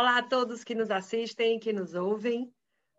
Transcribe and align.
Olá 0.00 0.16
a 0.16 0.22
todos 0.22 0.64
que 0.64 0.74
nos 0.74 0.90
assistem, 0.90 1.58
que 1.58 1.74
nos 1.74 1.92
ouvem. 1.92 2.50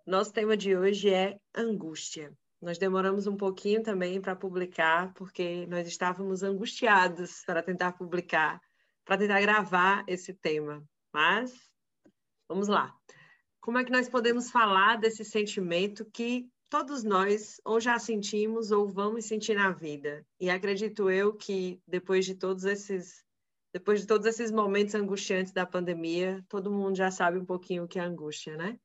Nosso 0.05 0.31
tema 0.31 0.55
de 0.55 0.77
hoje 0.77 1.12
é 1.12 1.35
angústia. 1.51 2.31
Nós 2.62 2.77
demoramos 2.77 3.25
um 3.25 3.35
pouquinho 3.35 3.81
também 3.81 4.21
para 4.21 4.35
publicar, 4.35 5.12
porque 5.15 5.65
nós 5.65 5.87
estávamos 5.87 6.44
angustiados 6.44 7.44
para 7.44 7.63
tentar 7.63 7.94
publicar, 7.94 8.62
para 9.03 9.17
tentar 9.17 9.41
gravar 9.41 10.03
esse 10.08 10.31
tema. 10.31 10.87
Mas 11.12 11.72
vamos 12.47 12.67
lá. 12.67 12.95
Como 13.59 13.79
é 13.79 13.83
que 13.83 13.91
nós 13.91 14.08
podemos 14.08 14.51
falar 14.51 14.97
desse 14.97 15.26
sentimento 15.26 16.05
que 16.05 16.52
todos 16.70 17.04
nós 17.04 17.59
ou 17.66 17.80
já 17.80 17.98
sentimos 17.98 18.70
ou 18.70 18.88
vamos 18.88 19.26
sentir 19.26 19.55
na 19.55 19.72
vida? 19.72 20.23
E 20.40 20.52
acredito 20.52 21.09
eu 21.09 21.34
que 21.34 21.81
depois 21.88 22.27
de 22.27 22.36
todos 22.36 22.63
esses 22.63 23.26
depois 23.73 24.02
de 24.02 24.07
todos 24.07 24.27
esses 24.27 24.52
momentos 24.52 24.95
angustiantes 24.95 25.53
da 25.53 25.66
pandemia, 25.66 26.43
todo 26.49 26.71
mundo 26.71 26.95
já 26.95 27.09
sabe 27.09 27.38
um 27.38 27.45
pouquinho 27.45 27.84
o 27.84 27.88
que 27.88 27.99
é 27.99 28.02
angústia, 28.02 28.57
né? 28.57 28.77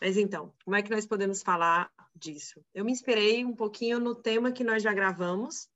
Mas 0.00 0.16
então, 0.16 0.52
como 0.64 0.74
é 0.74 0.82
que 0.82 0.90
nós 0.90 1.06
podemos 1.06 1.42
falar 1.42 1.88
disso? 2.14 2.60
Eu 2.74 2.84
me 2.84 2.90
inspirei 2.90 3.44
um 3.44 3.54
pouquinho 3.54 4.00
no 4.00 4.16
tema 4.16 4.50
que 4.50 4.64
nós 4.64 4.82
já 4.82 4.92
gravamos, 4.92 5.68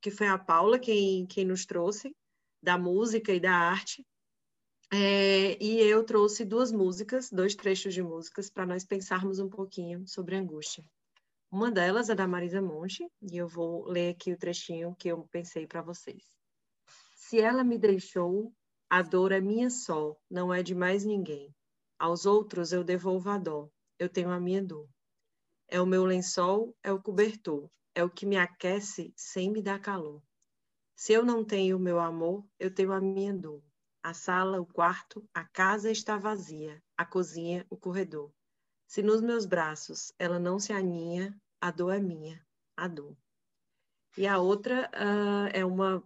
que 0.00 0.10
foi 0.10 0.28
a 0.28 0.38
Paula 0.38 0.78
quem, 0.78 1.26
quem 1.26 1.44
nos 1.44 1.66
trouxe, 1.66 2.14
da 2.62 2.78
música 2.78 3.32
e 3.32 3.40
da 3.40 3.52
arte. 3.52 4.06
É, 4.92 5.60
e 5.60 5.80
eu 5.80 6.04
trouxe 6.04 6.44
duas 6.44 6.70
músicas, 6.70 7.28
dois 7.28 7.56
trechos 7.56 7.92
de 7.92 8.04
músicas, 8.04 8.48
para 8.48 8.64
nós 8.64 8.84
pensarmos 8.84 9.40
um 9.40 9.48
pouquinho 9.48 10.06
sobre 10.06 10.36
angústia. 10.36 10.84
Uma 11.50 11.72
delas 11.72 12.08
é 12.08 12.14
da 12.14 12.28
Marisa 12.28 12.62
Monte, 12.62 13.04
e 13.20 13.36
eu 13.36 13.48
vou 13.48 13.84
ler 13.88 14.10
aqui 14.10 14.32
o 14.32 14.38
trechinho 14.38 14.94
que 14.96 15.08
eu 15.08 15.26
pensei 15.32 15.66
para 15.66 15.82
vocês. 15.82 16.22
Se 17.28 17.40
ela 17.40 17.64
me 17.64 17.76
deixou, 17.76 18.54
a 18.88 19.02
dor 19.02 19.32
é 19.32 19.40
minha 19.40 19.68
só, 19.68 20.16
não 20.30 20.54
é 20.54 20.62
de 20.62 20.76
mais 20.76 21.04
ninguém. 21.04 21.52
Aos 21.98 22.24
outros 22.24 22.70
eu 22.70 22.84
devolvo 22.84 23.30
a 23.30 23.36
dó, 23.36 23.68
eu 23.98 24.08
tenho 24.08 24.30
a 24.30 24.38
minha 24.38 24.62
dor. 24.62 24.88
É 25.66 25.80
o 25.80 25.86
meu 25.86 26.04
lençol, 26.04 26.72
é 26.84 26.92
o 26.92 27.02
cobertor, 27.02 27.68
é 27.96 28.04
o 28.04 28.08
que 28.08 28.24
me 28.24 28.36
aquece 28.36 29.12
sem 29.16 29.50
me 29.50 29.60
dar 29.60 29.80
calor. 29.80 30.22
Se 30.94 31.14
eu 31.14 31.24
não 31.24 31.44
tenho 31.44 31.78
o 31.78 31.80
meu 31.80 31.98
amor, 31.98 32.46
eu 32.60 32.72
tenho 32.72 32.92
a 32.92 33.00
minha 33.00 33.34
dor. 33.34 33.60
A 34.04 34.14
sala, 34.14 34.60
o 34.60 34.66
quarto, 34.66 35.28
a 35.34 35.44
casa 35.44 35.90
está 35.90 36.16
vazia, 36.16 36.80
a 36.96 37.04
cozinha, 37.04 37.66
o 37.68 37.76
corredor. 37.76 38.32
Se 38.86 39.02
nos 39.02 39.20
meus 39.20 39.46
braços 39.46 40.12
ela 40.16 40.38
não 40.38 40.60
se 40.60 40.72
aninha, 40.72 41.36
a 41.60 41.72
dor 41.72 41.90
é 41.90 41.98
minha, 41.98 42.40
a 42.76 42.86
dor. 42.86 43.16
E 44.16 44.28
a 44.28 44.38
outra 44.38 44.88
uh, 44.94 45.50
é 45.52 45.64
uma 45.64 46.00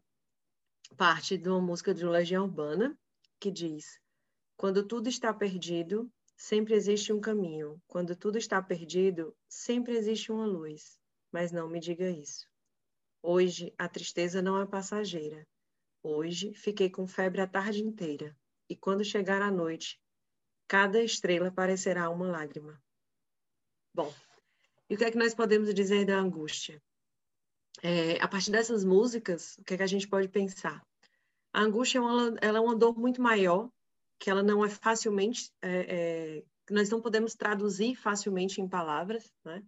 parte 0.97 1.37
de 1.37 1.49
uma 1.49 1.61
música 1.61 1.95
de 1.95 2.05
Legião 2.05 2.45
Urbana 2.45 2.99
que 3.39 3.51
diz: 3.51 4.01
quando 4.57 4.87
tudo 4.87 5.09
está 5.09 5.33
perdido, 5.33 6.13
sempre 6.37 6.75
existe 6.75 7.13
um 7.13 7.21
caminho. 7.21 7.81
Quando 7.87 8.15
tudo 8.15 8.37
está 8.37 8.63
perdido, 8.63 9.35
sempre 9.49 9.97
existe 9.97 10.31
uma 10.31 10.47
luz. 10.47 10.99
Mas 11.33 11.51
não 11.51 11.69
me 11.69 11.81
diga 11.81 12.11
isso. 12.11 12.47
Hoje 13.23 13.73
a 13.79 13.89
tristeza 13.89 14.43
não 14.43 14.61
é 14.61 14.67
passageira. 14.67 15.47
Hoje 16.03 16.53
fiquei 16.55 16.91
com 16.91 17.07
febre 17.07 17.41
a 17.41 17.47
tarde 17.47 17.83
inteira. 17.83 18.37
E 18.69 18.77
quando 18.77 19.05
chegar 19.05 19.43
a 19.43 19.51
noite, 19.51 20.01
cada 20.69 21.03
estrela 21.03 21.51
parecerá 21.51 22.09
uma 22.11 22.31
lágrima. 22.31 22.79
Bom, 23.95 24.15
e 24.89 24.95
o 24.95 24.99
que 24.99 25.05
é 25.05 25.11
que 25.11 25.19
nós 25.19 25.35
podemos 25.35 25.73
dizer 25.75 26.05
da 26.05 26.19
angústia? 26.19 26.83
É, 27.83 28.21
a 28.21 28.29
partir 28.29 28.51
dessas 28.51 28.85
músicas, 28.85 29.57
o 29.59 29.65
que 29.65 29.75
é 29.75 29.77
que 29.77 29.83
a 29.83 29.87
gente 29.87 30.09
pode 30.09 30.29
pensar? 30.29 30.85
A 31.53 31.63
angústia 31.63 31.99
é 31.99 32.01
uma, 32.01 32.37
ela 32.41 32.59
é 32.59 32.61
uma 32.61 32.77
dor 32.77 32.99
muito 32.99 33.21
maior 33.23 33.71
que 34.19 34.29
ela 34.29 34.43
não 34.43 34.63
é 34.63 34.69
facilmente, 34.69 35.51
é, 35.63 35.87
é, 35.89 36.45
nós 36.71 36.91
não 36.91 37.01
podemos 37.01 37.35
traduzir 37.35 37.97
facilmente 37.97 38.61
em 38.61 38.69
palavras, 38.69 39.33
né? 39.43 39.63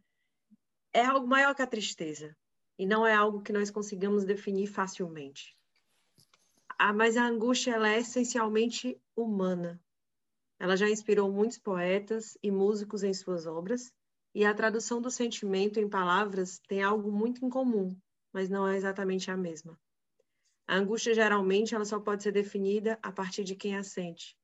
É 0.93 1.07
algo 1.07 1.27
maior 1.27 1.55
que 1.55 1.63
a 1.63 1.67
tristeza 1.67 2.37
e 2.79 2.85
não 2.85 3.07
é 3.07 3.15
algo 3.15 3.41
que 3.41 3.53
nós 3.53 3.71
consigamos 3.71 4.25
definir 4.25 4.67
facilmente. 4.67 5.57
Mas 6.95 7.17
a 7.17 7.25
angústia 7.25 7.73
ela 7.73 7.89
é 7.89 8.01
essencialmente 8.01 9.01
humana. 9.17 9.81
Ela 10.59 10.77
já 10.77 10.89
inspirou 10.89 11.33
muitos 11.33 11.59
poetas 11.59 12.37
e 12.43 12.51
músicos 12.51 13.03
em 13.03 13.15
suas 13.15 13.47
obras 13.47 13.91
e 14.35 14.45
a 14.45 14.55
tradução 14.55 15.01
do 15.01 15.11
sentimento 15.11 15.79
em 15.79 15.89
palavras 15.89 16.59
tem 16.69 16.83
algo 16.83 17.11
muito 17.11 17.45
em 17.45 17.51
comum, 17.51 17.97
mas 18.33 18.49
não 18.49 18.67
é 18.67 18.77
exatamente 18.77 19.31
a 19.31 19.37
mesma. 19.37 19.79
A 20.67 20.77
angústia 20.77 21.15
geralmente 21.15 21.75
ela 21.75 21.85
só 21.85 22.01
pode 22.01 22.23
ser 22.23 22.33
definida 22.33 22.99
a 23.03 23.13
partir 23.13 23.45
de 23.45 23.55
quem 23.55 23.77
a 23.77 23.83
sente. 23.83 24.37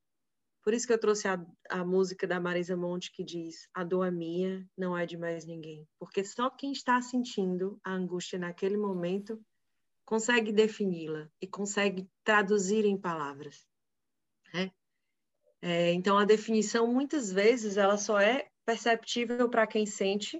Por 0.61 0.73
isso 0.73 0.85
que 0.85 0.93
eu 0.93 0.99
trouxe 0.99 1.27
a, 1.27 1.43
a 1.69 1.83
música 1.83 2.27
da 2.27 2.39
Marisa 2.39 2.75
Monte 2.75 3.11
que 3.11 3.23
diz: 3.23 3.67
A 3.73 3.83
dor 3.83 4.05
é 4.05 4.11
minha, 4.11 4.69
não 4.77 4.95
é 4.95 5.05
de 5.05 5.17
mais 5.17 5.45
ninguém. 5.45 5.87
Porque 5.97 6.23
só 6.23 6.49
quem 6.49 6.71
está 6.71 7.01
sentindo 7.01 7.79
a 7.83 7.93
angústia 7.93 8.37
naquele 8.37 8.77
momento 8.77 9.41
consegue 10.05 10.51
defini-la 10.51 11.29
e 11.41 11.47
consegue 11.47 12.09
traduzir 12.23 12.85
em 12.85 12.99
palavras. 12.99 13.65
Né? 14.53 14.71
É, 15.61 15.93
então, 15.93 16.17
a 16.17 16.25
definição, 16.25 16.87
muitas 16.87 17.31
vezes, 17.31 17.77
ela 17.77 17.97
só 17.97 18.19
é 18.19 18.49
perceptível 18.69 19.49
para 19.49 19.65
quem 19.65 19.83
sente, 19.83 20.39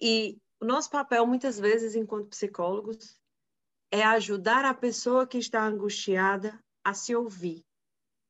e 0.00 0.36
o 0.60 0.64
nosso 0.64 0.90
papel, 0.90 1.24
muitas 1.24 1.60
vezes, 1.60 1.94
enquanto 1.94 2.30
psicólogos, 2.30 3.20
é 3.88 4.02
ajudar 4.02 4.64
a 4.64 4.74
pessoa 4.74 5.28
que 5.28 5.38
está 5.38 5.64
angustiada 5.64 6.58
a 6.82 6.92
se 6.92 7.14
ouvir, 7.14 7.64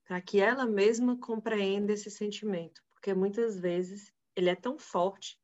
para 0.04 0.20
que 0.20 0.38
ela 0.38 0.66
mesma 0.66 1.18
compreenda 1.18 1.94
esse 1.94 2.10
sentimento, 2.10 2.82
porque 2.90 3.14
muitas 3.14 3.58
vezes 3.58 4.12
ele 4.36 4.50
é 4.50 4.54
tão 4.54 4.76
forte 4.76 5.40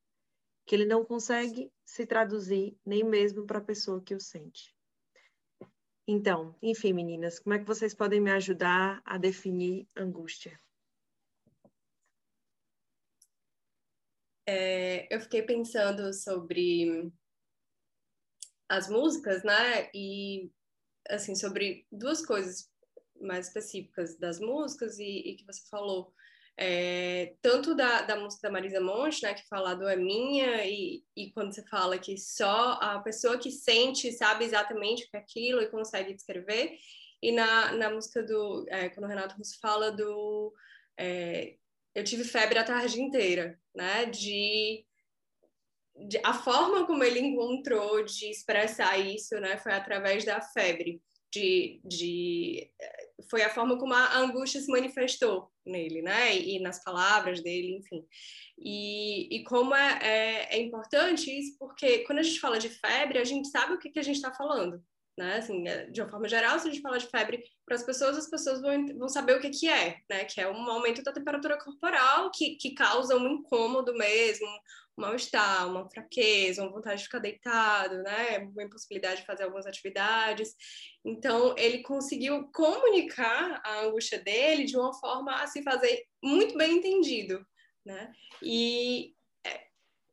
que 0.67 0.75
ele 0.75 0.85
não 0.85 1.03
consegue 1.03 1.73
se 1.83 2.05
traduzir 2.05 2.77
nem 2.85 3.03
mesmo 3.03 3.47
para 3.47 3.59
a 3.59 3.65
pessoa 3.65 4.03
que 4.03 4.15
o 4.15 4.21
sente. 4.21 4.77
Então, 6.07 6.55
enfim, 6.61 6.93
meninas, 6.93 7.39
como 7.39 7.55
é 7.55 7.59
que 7.59 7.65
vocês 7.65 7.95
podem 7.95 8.21
me 8.21 8.33
ajudar 8.33 9.01
a 9.03 9.17
definir 9.17 9.89
angústia? 9.97 10.61
É, 14.47 15.07
eu 15.15 15.21
fiquei 15.21 15.43
pensando 15.43 16.13
sobre 16.13 17.13
as 18.69 18.89
músicas, 18.89 19.43
né? 19.43 19.91
E 19.95 20.51
assim 21.09 21.35
sobre 21.35 21.87
duas 21.91 22.25
coisas 22.25 22.71
mais 23.21 23.47
específicas 23.49 24.19
das 24.19 24.41
músicas 24.41 24.99
e, 24.99 25.31
e 25.31 25.37
que 25.37 25.45
você 25.45 25.63
falou. 25.71 26.13
É, 26.57 27.35
tanto 27.41 27.75
da, 27.75 28.03
da 28.03 28.17
música 28.17 28.47
da 28.47 28.53
Marisa 28.53 28.81
Monte, 28.81 29.23
né, 29.23 29.33
que 29.33 29.49
fala 29.49 29.75
do 29.75 29.89
é 29.89 29.97
minha, 29.97 30.67
e, 30.67 31.03
e 31.17 31.33
quando 31.33 31.53
você 31.53 31.67
fala 31.67 31.99
que 31.99 32.19
só 32.19 32.73
a 32.75 33.01
pessoa 33.01 33.39
que 33.39 33.51
sente 33.51 34.13
sabe 34.13 34.45
exatamente 34.45 35.05
o 35.05 35.11
que 35.11 35.17
é 35.17 35.21
aquilo 35.21 35.63
e 35.63 35.71
consegue 35.71 36.13
descrever, 36.13 36.77
e 37.23 37.33
na, 37.33 37.73
na 37.73 37.91
música 37.91 38.23
do, 38.23 38.67
é, 38.69 38.91
quando 38.91 39.07
o 39.07 39.09
Renato 39.09 39.37
Russo 39.37 39.59
fala 39.61 39.91
do 39.91 40.53
é, 40.99 41.57
eu 41.95 42.05
tive 42.05 42.25
febre 42.25 42.59
a 42.59 42.65
tarde 42.65 43.01
inteira, 43.01 43.59
né, 43.75 44.07
de, 44.07 44.85
de, 46.09 46.21
a 46.25 46.35
forma 46.35 46.87
como 46.87 47.05
ele 47.05 47.21
encontrou 47.21 48.05
de 48.05 48.31
expressar 48.31 48.99
isso, 48.99 49.39
né, 49.41 49.57
foi 49.59 49.73
através 49.73 50.25
da 50.25 50.41
febre, 50.41 51.03
de, 51.33 51.81
de 51.85 52.71
foi 53.31 53.43
a 53.43 53.51
forma 53.51 53.79
como 53.79 53.95
a 53.95 54.19
angústia 54.19 54.61
se 54.61 54.71
manifestou 54.71 55.51
nele, 55.65 56.03
né? 56.03 56.37
E, 56.37 56.57
e 56.57 56.61
nas 56.61 56.83
palavras 56.83 57.43
dele, 57.43 57.77
enfim. 57.77 58.05
E, 58.59 59.37
e 59.37 59.45
como 59.45 59.75
é, 59.75 59.99
é, 60.03 60.57
é, 60.57 60.61
importante 60.61 61.31
isso, 61.31 61.57
porque 61.59 62.01
quando 62.01 62.19
a 62.19 62.23
gente 62.23 62.41
fala 62.41 62.59
de 62.59 62.69
febre, 62.69 63.19
a 63.19 63.25
gente 63.25 63.49
sabe 63.49 63.75
o 63.75 63.79
que, 63.79 63.91
que 63.91 63.99
a 63.99 64.03
gente 64.03 64.17
está 64.17 64.33
falando, 64.33 64.83
né? 65.17 65.37
Assim, 65.37 65.67
é, 65.69 65.87
de 65.87 66.01
uma 66.01 66.09
forma 66.09 66.29
geral, 66.29 66.59
se 66.59 66.69
a 66.69 66.71
gente 66.71 66.83
fala 66.83 66.99
de 66.99 67.07
febre 67.07 67.45
para 67.67 67.77
as 67.77 67.83
pessoas, 67.83 68.17
as 68.17 68.29
pessoas 68.29 68.61
vão, 68.61 68.87
vão 68.99 69.09
saber 69.09 69.37
o 69.37 69.41
que, 69.41 69.51
que 69.51 69.69
é, 69.69 69.99
né? 70.09 70.25
Que 70.25 70.41
é 70.41 70.49
um 70.49 70.71
aumento 70.71 71.03
da 71.03 71.13
temperatura 71.13 71.59
corporal 71.59 72.31
que, 72.31 72.57
que 72.57 72.75
causa 72.75 73.17
um 73.17 73.29
incômodo 73.29 73.95
mesmo, 73.95 74.47
um 74.47 75.03
mal-estar, 75.03 75.69
uma 75.69 75.89
fraqueza, 75.89 76.63
uma 76.63 76.73
vontade 76.73 76.99
de 76.99 77.05
ficar 77.05 77.19
deitado, 77.19 78.03
né? 78.03 78.39
Uma 78.39 78.63
impossibilidade 78.63 79.21
de 79.21 79.27
fazer 79.27 79.45
algumas 79.45 79.67
atividades. 79.67 80.55
Então, 81.05 81.55
ele 81.59 81.83
conseguiu 81.83 82.51
comunicar 82.53 83.61
a 83.65 83.81
angústia 83.81 84.19
dele 84.19 84.65
de 84.65 84.77
uma 84.77 84.95
forma 84.95 85.43
a 85.43 85.47
se 85.47 85.63
fazer 85.63 86.05
muito 86.23 86.57
bem 86.57 86.79
entendido, 86.79 87.47
né? 87.85 88.13
E, 88.43 89.15
é, 89.47 89.61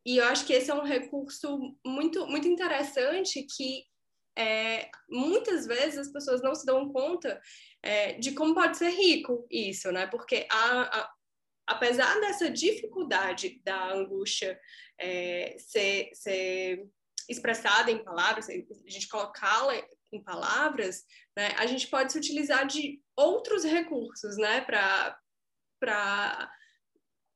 e 0.06 0.18
eu 0.18 0.25
acho 0.25 0.46
que 0.46 0.54
esse 0.54 0.69
é 0.69 0.74
um 0.74 0.84
recurso 0.84 1.75
muito, 1.86 2.28
muito 2.28 2.48
interessante 2.48 3.44
que 3.44 3.88
é, 4.39 4.89
muitas 5.09 5.68
vezes 5.68 5.97
as 6.00 6.07
pessoas 6.07 6.41
não 6.41 6.56
se 6.56 6.65
dão 6.65 6.94
conta 6.94 7.41
é, 7.83 8.13
de 8.13 8.31
como 8.31 8.56
pode 8.56 8.77
ser 8.77 8.89
rico 8.89 9.45
isso, 9.51 9.91
né? 9.91 10.07
Porque 10.07 10.47
a, 10.50 11.01
a, 11.01 11.13
apesar 11.68 12.18
dessa 12.21 12.50
dificuldade 12.50 13.62
da 13.65 13.91
angústia 13.91 14.57
é, 14.97 15.57
ser, 15.59 16.09
ser 16.13 16.88
expressada 17.27 17.91
em 17.91 18.01
palavras, 18.01 18.47
a 18.50 18.53
gente 18.89 19.09
colocá-la 19.09 19.74
em 20.12 20.24
palavras, 20.24 21.03
né, 21.38 21.50
a 21.57 21.65
gente 21.68 21.88
pode 21.88 22.12
se 22.12 22.18
utilizar 22.18 22.65
de 22.65 23.00
outros 23.15 23.63
recursos, 23.63 24.38
né, 24.38 24.62
para 24.62 26.51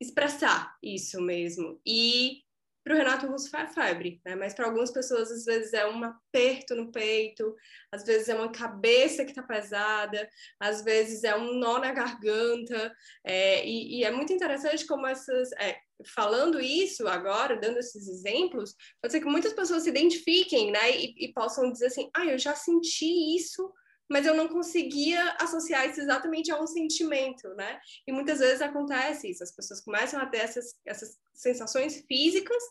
expressar 0.01 0.75
isso 0.81 1.21
mesmo. 1.21 1.79
E 1.85 2.42
para 2.83 2.93
o 2.93 2.97
Renato 2.97 3.27
Russo 3.27 3.49
foi 3.49 3.61
a 3.61 3.67
febre, 3.67 4.21
né? 4.25 4.35
Mas 4.35 4.53
para 4.53 4.65
algumas 4.65 4.91
pessoas 4.91 5.31
às 5.31 5.45
vezes 5.45 5.73
é 5.73 5.87
um 5.87 6.03
aperto 6.03 6.75
no 6.75 6.91
peito, 6.91 7.55
às 7.91 8.03
vezes 8.03 8.27
é 8.27 8.35
uma 8.35 8.51
cabeça 8.51 9.23
que 9.23 9.31
está 9.31 9.41
pesada, 9.41 10.29
às 10.59 10.83
vezes 10.83 11.23
é 11.23 11.35
um 11.35 11.53
nó 11.53 11.79
na 11.79 11.93
garganta, 11.93 12.93
é, 13.23 13.65
e, 13.65 13.99
e, 13.99 14.03
é 14.03 14.11
muito 14.11 14.33
interessante 14.33 14.85
como 14.85 15.07
essas, 15.07 15.51
é, 15.53 15.77
falando 16.13 16.59
isso 16.59 17.07
agora, 17.07 17.55
dando 17.55 17.79
esses 17.79 18.07
exemplos, 18.07 18.75
pode 19.01 19.13
ser 19.13 19.21
que 19.21 19.27
muitas 19.27 19.53
pessoas 19.53 19.83
se 19.83 19.89
identifiquem, 19.89 20.71
né? 20.71 20.91
E, 20.91 21.13
e 21.25 21.33
possam 21.33 21.71
dizer 21.71 21.87
assim, 21.87 22.09
ah, 22.13 22.25
eu 22.25 22.37
já 22.37 22.53
senti 22.53 23.35
isso 23.35 23.71
mas 24.09 24.25
eu 24.25 24.35
não 24.35 24.47
conseguia 24.47 25.35
associar 25.39 25.89
isso 25.89 26.01
exatamente 26.01 26.51
a 26.51 26.61
um 26.61 26.67
sentimento, 26.67 27.47
né? 27.55 27.79
E 28.07 28.11
muitas 28.11 28.39
vezes 28.39 28.61
acontece 28.61 29.29
isso, 29.29 29.43
as 29.43 29.55
pessoas 29.55 29.81
começam 29.81 30.19
a 30.19 30.25
ter 30.25 30.39
essas, 30.39 30.75
essas 30.85 31.17
sensações 31.33 32.03
físicas 32.07 32.63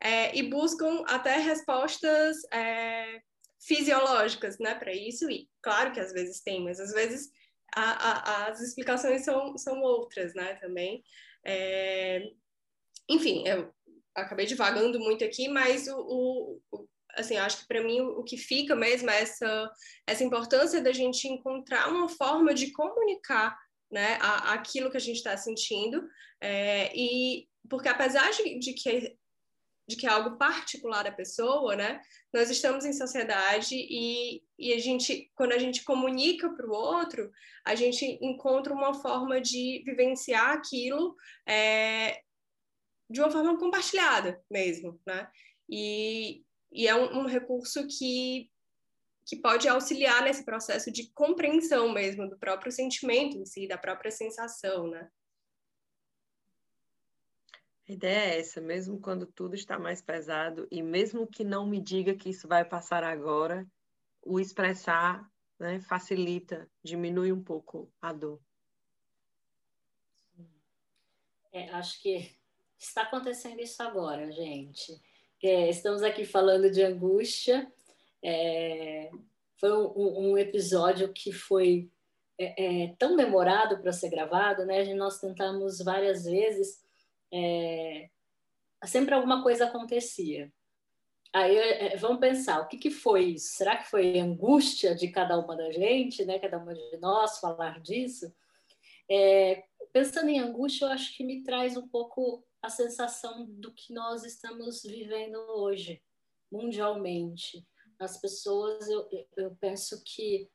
é, 0.00 0.36
e 0.36 0.42
buscam 0.42 1.04
até 1.06 1.36
respostas 1.38 2.36
é, 2.52 3.20
fisiológicas, 3.60 4.58
né, 4.58 4.74
para 4.74 4.92
isso. 4.92 5.30
E 5.30 5.48
claro 5.62 5.92
que 5.92 6.00
às 6.00 6.12
vezes 6.12 6.40
tem, 6.40 6.62
mas 6.62 6.78
às 6.78 6.92
vezes 6.92 7.30
a, 7.74 7.82
a, 7.82 8.46
as 8.48 8.60
explicações 8.60 9.24
são, 9.24 9.56
são 9.58 9.80
outras, 9.80 10.34
né, 10.34 10.54
também. 10.54 11.02
É, 11.44 12.22
enfim, 13.08 13.46
eu 13.46 13.72
acabei 14.14 14.46
divagando 14.46 14.98
muito 14.98 15.24
aqui, 15.24 15.48
mas 15.48 15.88
o, 15.88 16.60
o 16.70 16.88
assim, 17.16 17.36
acho 17.36 17.58
que 17.58 17.66
para 17.66 17.82
mim 17.82 18.00
o, 18.00 18.22
que 18.22 18.36
fica 18.36 18.76
mesmo 18.76 19.10
é 19.10 19.22
essa, 19.22 19.70
essa 20.06 20.24
importância 20.24 20.80
da 20.82 20.92
gente 20.92 21.26
encontrar 21.26 21.88
uma 21.88 22.08
forma 22.08 22.54
de 22.54 22.72
comunicar 22.72 23.58
né, 23.90 24.18
a, 24.20 24.52
aquilo 24.52 24.90
que 24.90 24.96
a 24.96 25.00
gente 25.00 25.16
está 25.16 25.36
sentindo, 25.36 26.06
é, 26.40 26.92
e 26.94 27.48
porque 27.68 27.88
apesar 27.88 28.30
de, 28.30 28.58
de, 28.58 28.72
que 28.74 29.16
de 29.88 29.96
que 29.96 30.06
é 30.06 30.10
algo 30.10 30.36
particular 30.36 31.04
da 31.04 31.12
pessoa, 31.12 31.76
né, 31.76 32.00
nós 32.34 32.50
estamos 32.50 32.84
em 32.84 32.92
sociedade 32.92 33.74
e, 33.74 34.42
e 34.58 34.72
a 34.72 34.78
gente, 34.78 35.30
quando 35.34 35.52
a 35.52 35.58
gente 35.58 35.84
comunica 35.84 36.50
para 36.50 36.66
o 36.66 36.72
outro, 36.72 37.30
a 37.64 37.74
gente 37.74 38.04
encontra 38.20 38.74
uma 38.74 38.94
forma 38.94 39.40
de 39.40 39.82
vivenciar 39.86 40.50
aquilo 40.50 41.16
é, 41.48 42.20
de 43.08 43.20
uma 43.20 43.30
forma 43.30 43.56
compartilhada 43.58 44.42
mesmo, 44.50 45.00
né? 45.06 45.28
E, 45.68 46.44
e 46.70 46.86
é 46.86 46.94
um, 46.94 47.20
um 47.22 47.26
recurso 47.26 47.86
que, 47.86 48.50
que 49.24 49.36
pode 49.36 49.68
auxiliar 49.68 50.22
nesse 50.22 50.44
processo 50.44 50.90
de 50.90 51.10
compreensão 51.12 51.92
mesmo 51.92 52.28
do 52.28 52.38
próprio 52.38 52.72
sentimento 52.72 53.36
em 53.36 53.46
si, 53.46 53.66
da 53.66 53.78
própria 53.78 54.10
sensação, 54.10 54.88
né? 54.88 55.10
A 57.88 57.92
ideia 57.92 58.34
é 58.34 58.40
essa, 58.40 58.60
mesmo 58.60 59.00
quando 59.00 59.26
tudo 59.26 59.54
está 59.54 59.78
mais 59.78 60.02
pesado 60.02 60.66
e 60.72 60.82
mesmo 60.82 61.26
que 61.26 61.44
não 61.44 61.64
me 61.64 61.80
diga 61.80 62.16
que 62.16 62.30
isso 62.30 62.48
vai 62.48 62.64
passar 62.64 63.04
agora, 63.04 63.64
o 64.20 64.40
expressar 64.40 65.24
né, 65.56 65.80
facilita, 65.80 66.68
diminui 66.82 67.30
um 67.30 67.42
pouco 67.42 67.88
a 68.02 68.12
dor. 68.12 68.40
É, 71.52 71.70
acho 71.70 72.02
que 72.02 72.36
está 72.76 73.02
acontecendo 73.02 73.60
isso 73.60 73.80
agora, 73.82 74.30
gente. 74.32 75.00
É, 75.48 75.70
estamos 75.70 76.02
aqui 76.02 76.24
falando 76.24 76.68
de 76.68 76.82
angústia. 76.82 77.72
É, 78.20 79.12
foi 79.60 79.70
um, 79.72 80.30
um, 80.32 80.38
episódio 80.38 81.12
que 81.12 81.30
foi 81.30 81.88
é, 82.36 82.84
é 82.84 82.94
tão 82.98 83.14
demorado 83.14 83.78
para 83.80 83.92
ser 83.92 84.10
gravado, 84.10 84.66
né? 84.66 84.92
Nós 84.94 85.20
tentamos 85.20 85.78
várias 85.78 86.24
vezes, 86.24 86.82
é, 87.32 88.10
sempre 88.86 89.14
alguma 89.14 89.40
coisa 89.40 89.66
acontecia. 89.66 90.52
Aí 91.32 91.56
é, 91.56 91.96
vamos 91.96 92.18
pensar, 92.18 92.60
o 92.62 92.66
que, 92.66 92.76
que 92.76 92.90
foi 92.90 93.26
isso? 93.26 93.54
Será 93.54 93.76
que 93.76 93.88
foi 93.88 94.18
angústia 94.18 94.96
de 94.96 95.06
cada 95.06 95.38
uma 95.38 95.54
da 95.54 95.70
gente, 95.70 96.24
né? 96.24 96.40
Cada 96.40 96.58
uma 96.58 96.74
de 96.74 96.96
nós 96.96 97.38
falar 97.38 97.80
disso? 97.80 98.34
pensando 99.92 100.28
em 100.28 100.40
angústia, 100.40 100.86
eu 100.86 100.90
acho 100.90 101.16
que 101.16 101.22
me 101.22 101.44
traz 101.44 101.76
um 101.76 101.86
pouco 101.86 102.44
a 102.66 102.70
sensação 102.70 103.46
do 103.46 103.72
que 103.72 103.92
nós 103.92 104.24
estamos 104.24 104.82
vivendo 104.82 105.36
hoje, 105.36 106.02
mundialmente. 106.50 107.64
As 107.98 108.20
pessoas, 108.20 108.88
eu, 108.88 109.08
eu 109.36 109.56
penso 109.60 110.02
que 110.04 110.50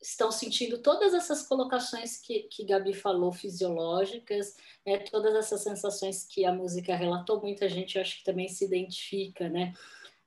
estão 0.00 0.30
sentindo 0.30 0.80
todas 0.80 1.12
essas 1.12 1.46
colocações 1.46 2.18
que, 2.18 2.44
que 2.44 2.64
Gabi 2.64 2.94
falou, 2.94 3.32
fisiológicas, 3.32 4.56
né? 4.86 4.98
todas 4.98 5.34
essas 5.34 5.62
sensações 5.62 6.24
que 6.24 6.44
a 6.44 6.52
música 6.52 6.94
relatou, 6.94 7.40
muita 7.40 7.68
gente 7.68 7.98
acho 7.98 8.18
que 8.18 8.24
também 8.24 8.48
se 8.48 8.64
identifica, 8.64 9.48
né? 9.48 9.74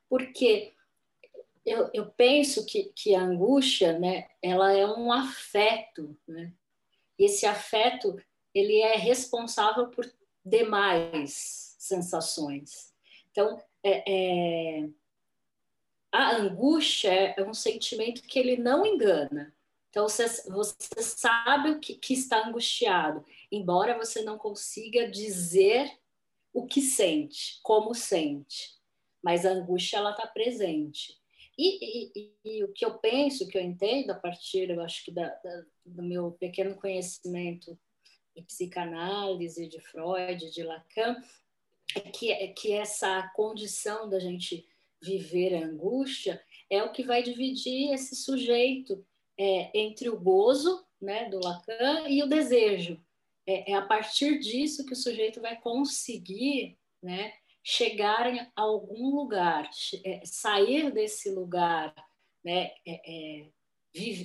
Porque 0.09 0.73
eu, 1.65 1.89
eu 1.93 2.05
penso 2.11 2.65
que, 2.65 2.91
que 2.95 3.15
a 3.15 3.21
angústia, 3.21 3.97
né, 3.97 4.27
ela 4.41 4.73
é 4.73 4.85
um 4.85 5.11
afeto, 5.11 6.15
né? 6.27 6.53
E 7.17 7.25
esse 7.25 7.45
afeto, 7.45 8.21
ele 8.53 8.79
é 8.81 8.95
responsável 8.95 9.87
por 9.87 10.05
demais 10.45 11.75
sensações. 11.79 12.93
Então, 13.31 13.61
é, 13.83 14.03
é, 14.11 14.89
a 16.11 16.35
angústia 16.35 17.11
é 17.11 17.43
um 17.43 17.53
sentimento 17.53 18.21
que 18.23 18.37
ele 18.37 18.57
não 18.57 18.85
engana. 18.85 19.53
Então, 19.89 20.07
você, 20.07 20.27
você 20.49 21.01
sabe 21.01 21.71
o 21.71 21.79
que, 21.79 21.95
que 21.95 22.13
está 22.13 22.47
angustiado, 22.47 23.23
embora 23.51 23.97
você 23.97 24.23
não 24.23 24.37
consiga 24.37 25.09
dizer 25.09 25.91
o 26.51 26.65
que 26.65 26.81
sente, 26.81 27.59
como 27.61 27.93
sente. 27.93 28.71
Mas 29.23 29.45
a 29.45 29.51
angústia, 29.51 29.97
ela 29.97 30.11
está 30.11 30.27
presente. 30.27 31.17
E, 31.57 32.11
e, 32.15 32.33
e, 32.43 32.63
o 32.63 32.73
que 32.73 32.83
eu 32.83 32.97
penso, 32.97 33.47
que 33.47 33.57
eu 33.57 33.61
entendo 33.61 34.11
a 34.11 34.15
partir, 34.15 34.69
eu 34.69 34.81
acho 34.81 35.05
que 35.05 35.11
da, 35.11 35.27
da, 35.27 35.63
do 35.85 36.01
meu 36.01 36.31
pequeno 36.31 36.75
conhecimento 36.75 37.77
de 38.35 38.41
psicanálise, 38.43 39.67
de 39.67 39.79
Freud, 39.79 40.51
de 40.51 40.63
Lacan, 40.63 41.21
é 41.95 41.99
que, 41.99 42.31
é 42.31 42.47
que 42.47 42.71
essa 42.71 43.29
condição 43.35 44.09
da 44.09 44.19
gente 44.19 44.65
viver 45.01 45.55
a 45.55 45.65
angústia 45.65 46.41
é 46.69 46.81
o 46.81 46.91
que 46.91 47.03
vai 47.03 47.21
dividir 47.21 47.93
esse 47.93 48.15
sujeito 48.15 49.05
é, 49.37 49.77
entre 49.77 50.09
o 50.09 50.19
gozo, 50.19 50.85
né, 51.01 51.29
do 51.29 51.39
Lacan, 51.39 52.07
e 52.07 52.23
o 52.23 52.27
desejo. 52.27 52.99
É, 53.45 53.71
é, 53.71 53.75
a 53.75 53.81
partir 53.81 54.39
disso 54.39 54.85
que 54.85 54.93
o 54.93 54.97
sujeito 54.97 55.41
vai 55.41 55.59
conseguir, 55.59 56.77
né, 57.01 57.33
chegar 57.61 58.33
em 58.33 58.47
algum 58.55 59.15
lugar, 59.15 59.69
é, 60.05 60.21
sair 60.25 60.91
desse 60.91 61.29
lugar, 61.29 61.93
né, 62.43 62.71
é, 62.85 63.41
é 63.41 63.49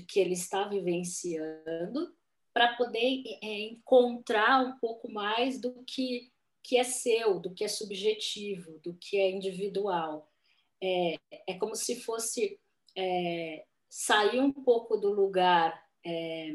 que 0.09 0.18
ele 0.18 0.32
está 0.32 0.66
vivenciando 0.66 2.16
para 2.58 2.74
poder 2.74 3.22
é, 3.40 3.60
encontrar 3.68 4.66
um 4.66 4.76
pouco 4.80 5.08
mais 5.08 5.60
do 5.60 5.80
que, 5.84 6.28
que 6.60 6.76
é 6.76 6.82
seu, 6.82 7.38
do 7.38 7.54
que 7.54 7.62
é 7.62 7.68
subjetivo, 7.68 8.80
do 8.80 8.94
que 8.94 9.16
é 9.16 9.30
individual. 9.30 10.28
É, 10.82 11.14
é 11.46 11.54
como 11.54 11.76
se 11.76 12.00
fosse 12.00 12.58
é, 12.96 13.64
sair 13.88 14.40
um 14.40 14.52
pouco 14.52 14.96
do 14.96 15.12
lugar 15.12 15.80
é, 16.04 16.52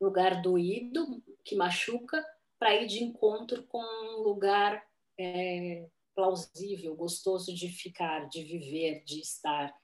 lugar 0.00 0.40
doído, 0.42 1.20
que 1.44 1.56
machuca, 1.56 2.24
para 2.56 2.76
ir 2.76 2.86
de 2.86 3.02
encontro 3.02 3.64
com 3.64 3.82
um 3.82 4.22
lugar 4.22 4.86
é, 5.18 5.88
plausível, 6.14 6.94
gostoso 6.94 7.52
de 7.52 7.68
ficar, 7.68 8.28
de 8.28 8.44
viver, 8.44 9.02
de 9.02 9.18
estar. 9.18 9.74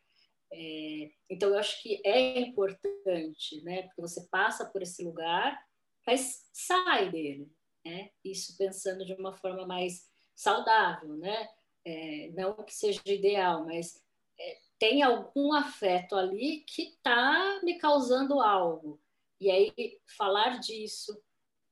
É, 0.57 1.11
então, 1.29 1.49
eu 1.49 1.59
acho 1.59 1.83
que 1.83 2.01
é 2.05 2.39
importante, 2.41 3.61
né? 3.65 3.83
Porque 3.83 4.01
você 4.01 4.25
passa 4.31 4.65
por 4.65 4.83
esse 4.83 5.03
lugar, 5.03 5.61
mas 6.07 6.49
sai 6.53 7.11
dele, 7.11 7.51
né? 7.85 8.11
Isso 8.25 8.57
pensando 8.57 9.05
de 9.05 9.15
uma 9.15 9.33
forma 9.33 9.67
mais 9.67 10.09
saudável, 10.33 11.17
né? 11.17 11.49
É, 11.85 12.31
não 12.37 12.55
que 12.65 12.73
seja 12.73 13.03
ideal, 13.05 13.65
mas 13.67 14.01
é, 14.39 14.59
tem 14.79 15.03
algum 15.03 15.53
afeto 15.53 16.15
ali 16.15 16.61
que 16.61 16.83
está 16.83 17.61
me 17.65 17.77
causando 17.77 18.41
algo. 18.41 19.03
E 19.41 19.51
aí, 19.51 20.01
falar 20.17 20.61
disso, 20.61 21.21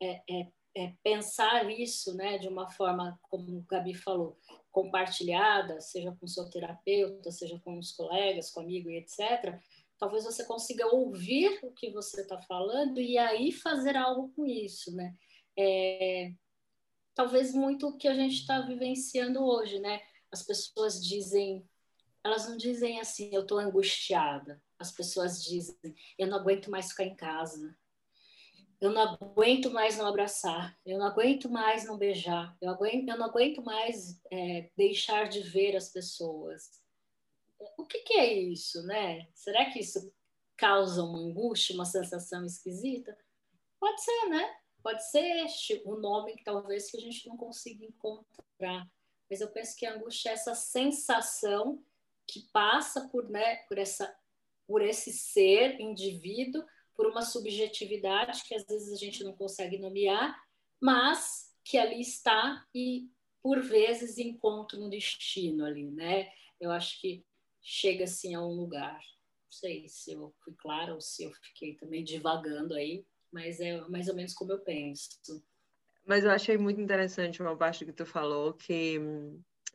é, 0.02 0.22
é, 0.74 0.92
pensar 1.02 1.70
isso 1.70 2.14
né, 2.14 2.38
de 2.38 2.48
uma 2.48 2.68
forma, 2.70 3.18
como 3.22 3.58
o 3.58 3.62
Gabi 3.62 3.94
falou, 3.94 4.38
compartilhada, 4.70 5.80
seja 5.80 6.16
com 6.18 6.26
seu 6.26 6.48
terapeuta, 6.48 7.30
seja 7.30 7.60
com 7.60 7.78
os 7.78 7.92
colegas, 7.92 8.50
comigo 8.50 8.90
e 8.90 8.96
etc., 8.96 9.60
talvez 9.98 10.24
você 10.24 10.44
consiga 10.44 10.86
ouvir 10.88 11.60
o 11.62 11.70
que 11.70 11.90
você 11.90 12.22
está 12.22 12.40
falando 12.42 13.00
e 13.00 13.16
aí 13.16 13.52
fazer 13.52 13.96
algo 13.96 14.32
com 14.34 14.44
isso, 14.44 14.92
né? 14.96 15.14
É, 15.56 16.32
talvez 17.14 17.54
muito 17.54 17.86
o 17.86 17.96
que 17.96 18.08
a 18.08 18.14
gente 18.14 18.34
está 18.34 18.62
vivenciando 18.62 19.44
hoje, 19.44 19.78
né? 19.78 20.00
As 20.30 20.42
pessoas 20.42 21.00
dizem, 21.06 21.64
elas 22.24 22.48
não 22.48 22.56
dizem 22.56 22.98
assim, 22.98 23.30
eu 23.32 23.42
estou 23.42 23.58
angustiada. 23.58 24.60
As 24.76 24.90
pessoas 24.90 25.40
dizem, 25.44 25.94
eu 26.18 26.26
não 26.26 26.38
aguento 26.38 26.70
mais 26.70 26.88
ficar 26.88 27.04
em 27.04 27.14
casa. 27.14 27.76
Eu 28.82 28.90
não 28.90 29.00
aguento 29.00 29.70
mais 29.70 29.96
não 29.96 30.08
abraçar, 30.08 30.76
eu 30.84 30.98
não 30.98 31.06
aguento 31.06 31.48
mais 31.48 31.84
não 31.84 31.96
beijar, 31.96 32.56
eu, 32.60 32.68
aguento, 32.68 33.08
eu 33.08 33.16
não 33.16 33.26
aguento 33.26 33.62
mais 33.62 34.20
é, 34.28 34.72
deixar 34.76 35.28
de 35.28 35.40
ver 35.40 35.76
as 35.76 35.88
pessoas. 35.88 36.82
O 37.78 37.86
que, 37.86 38.00
que, 38.00 38.14
é 38.14 38.32
isso, 38.32 38.82
né? 38.82 39.28
Será 39.34 39.70
que 39.70 39.78
isso 39.78 40.12
causa 40.56 41.04
uma 41.04 41.20
angústia, 41.20 41.76
uma 41.76 41.84
sensação 41.84 42.44
esquisita? 42.44 43.16
Pode 43.78 44.02
ser, 44.02 44.28
né? 44.30 44.52
Pode 44.82 45.08
ser 45.08 45.46
um 45.86 46.00
nome 46.00 46.36
que 46.36 46.42
talvez 46.42 46.90
que 46.90 46.96
a 46.96 47.00
gente 47.00 47.28
não 47.28 47.36
consiga 47.36 47.84
encontrar. 47.84 48.90
Mas 49.30 49.40
eu 49.40 49.48
penso 49.52 49.76
que 49.76 49.86
a 49.86 49.94
angústia 49.94 50.30
é 50.30 50.32
essa 50.32 50.56
sensação 50.56 51.80
que 52.26 52.50
passa 52.52 53.08
por, 53.10 53.30
né, 53.30 53.56
por, 53.68 53.78
essa, 53.78 54.12
por 54.66 54.82
esse 54.82 55.12
ser, 55.12 55.80
indivíduo, 55.80 56.64
por 56.94 57.06
uma 57.06 57.22
subjetividade 57.22 58.44
que 58.44 58.54
às 58.54 58.64
vezes 58.64 58.92
a 58.92 58.96
gente 58.96 59.25
não 59.25 59.32
consegue 59.32 59.78
nomear, 59.78 60.37
mas 60.80 61.52
que 61.64 61.78
ali 61.78 62.00
está 62.00 62.66
e 62.75 63.08
por 63.42 63.61
vezes 63.61 64.18
encontra 64.18 64.78
um 64.78 64.88
destino 64.88 65.64
ali, 65.64 65.90
né? 65.90 66.28
Eu 66.61 66.70
acho 66.70 67.00
que 67.00 67.25
chega 67.61 68.04
assim 68.04 68.34
a 68.34 68.40
um 68.40 68.52
lugar. 68.52 68.96
Não 68.96 69.50
sei 69.50 69.88
se 69.88 70.12
eu 70.12 70.32
fui 70.44 70.54
clara 70.54 70.94
ou 70.94 71.00
se 71.00 71.25
eu 71.25 71.32
fiquei 71.32 71.75
também 71.75 72.04
divagando 72.04 72.75
aí, 72.75 73.04
mas 73.30 73.61
é 73.61 73.80
mais 73.88 74.08
ou 74.08 74.14
menos 74.14 74.34
como 74.34 74.52
eu 74.52 74.61
penso. 74.61 75.11
Mas 76.04 76.25
eu 76.25 76.30
achei 76.30 76.56
muito 76.56 76.80
interessante 76.80 77.42
uma 77.42 77.56
parte 77.56 77.84
que 77.84 77.92
tu 77.92 78.04
falou 78.04 78.54
que 78.54 78.99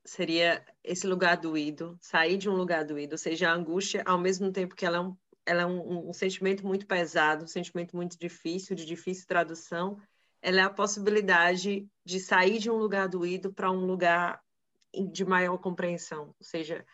seria 0.05 0.65
esse 0.83 1.05
lugar 1.05 1.38
doído, 1.38 1.97
sair 2.01 2.38
de 2.38 2.50
um 2.50 2.55
lugar 2.55 2.86
doído, 2.86 3.13
ou 3.13 3.17
seja, 3.17 3.50
a 3.50 3.53
angústia, 3.53 4.03
ao 4.05 4.17
mesmo 4.17 4.51
tempo 4.51 4.75
que 4.75 4.86
ela 4.86 4.97
é 4.97 5.01
um 5.01 5.15
ela 5.47 5.61
é 5.61 5.65
um, 5.65 6.09
um, 6.09 6.13
sentimento 6.13 6.67
muito 6.67 6.85
pesado, 6.85 7.45
um 7.45 7.47
sentimento 7.47 7.95
muito 7.95 8.19
difícil, 8.19 8.75
de 8.75 8.85
difícil 8.85 9.25
tradução. 9.25 9.97
Ela 10.41 10.59
é 10.59 10.63
a 10.63 10.69
possibilidade 10.69 11.89
de 12.03 12.19
sair 12.19 12.59
de 12.59 12.69
um 12.69 12.75
lugar 12.75 13.07
doído 13.07 13.53
para 13.53 13.71
um 13.71 13.85
lugar 13.85 14.43
de 14.93 15.23
maior 15.23 15.57
compreensão. 15.57 16.35
Ou 16.37 16.45
seja, 16.45 16.85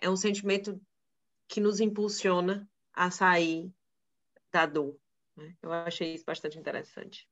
é 0.00 0.08
um 0.08 0.16
sentimento 0.16 0.80
que 1.46 1.60
nos 1.60 1.80
impulsiona 1.80 2.66
a 2.94 3.10
sair 3.10 3.70
da 4.50 4.64
dor. 4.64 4.98
Né? 5.36 5.54
Eu 5.62 5.70
achei 5.70 6.14
isso 6.14 6.24
bastante 6.24 6.58
interessante. 6.58 7.28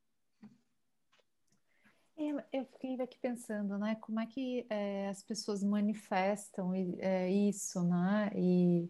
Eu, 2.15 2.39
eu 2.53 2.65
fiquei 2.65 2.99
aqui 3.01 3.17
pensando, 3.19 3.77
né, 3.77 3.95
como 3.95 4.19
é 4.19 4.25
que 4.25 4.65
é, 4.69 5.07
as 5.07 5.21
pessoas 5.21 5.63
manifestam 5.63 6.73
é, 6.99 7.29
isso, 7.29 7.83
né, 7.83 8.31
e 8.35 8.89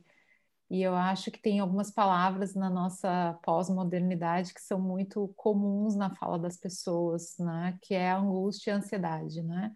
e 0.70 0.82
eu 0.82 0.96
acho 0.96 1.32
que 1.32 1.42
tem 1.42 1.60
algumas 1.60 1.92
palavras 1.92 2.54
na 2.54 2.70
nossa 2.70 3.40
pós-modernidade 3.44 4.54
que 4.54 4.62
são 4.62 4.80
muito 4.80 5.34
comuns 5.38 5.96
na 5.96 6.14
fala 6.14 6.38
das 6.38 6.58
pessoas, 6.58 7.38
né? 7.40 7.78
Que 7.82 7.96
é 7.96 8.12
angústia 8.12 8.72
e 8.72 8.74
ansiedade, 8.74 9.42
né? 9.44 9.72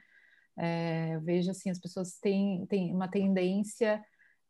É, 0.58 1.16
eu 1.16 1.22
vejo 1.22 1.52
assim, 1.52 1.70
as 1.70 1.80
pessoas 1.80 2.20
têm, 2.20 2.66
têm 2.68 2.94
uma 2.94 3.08
tendência 3.08 4.04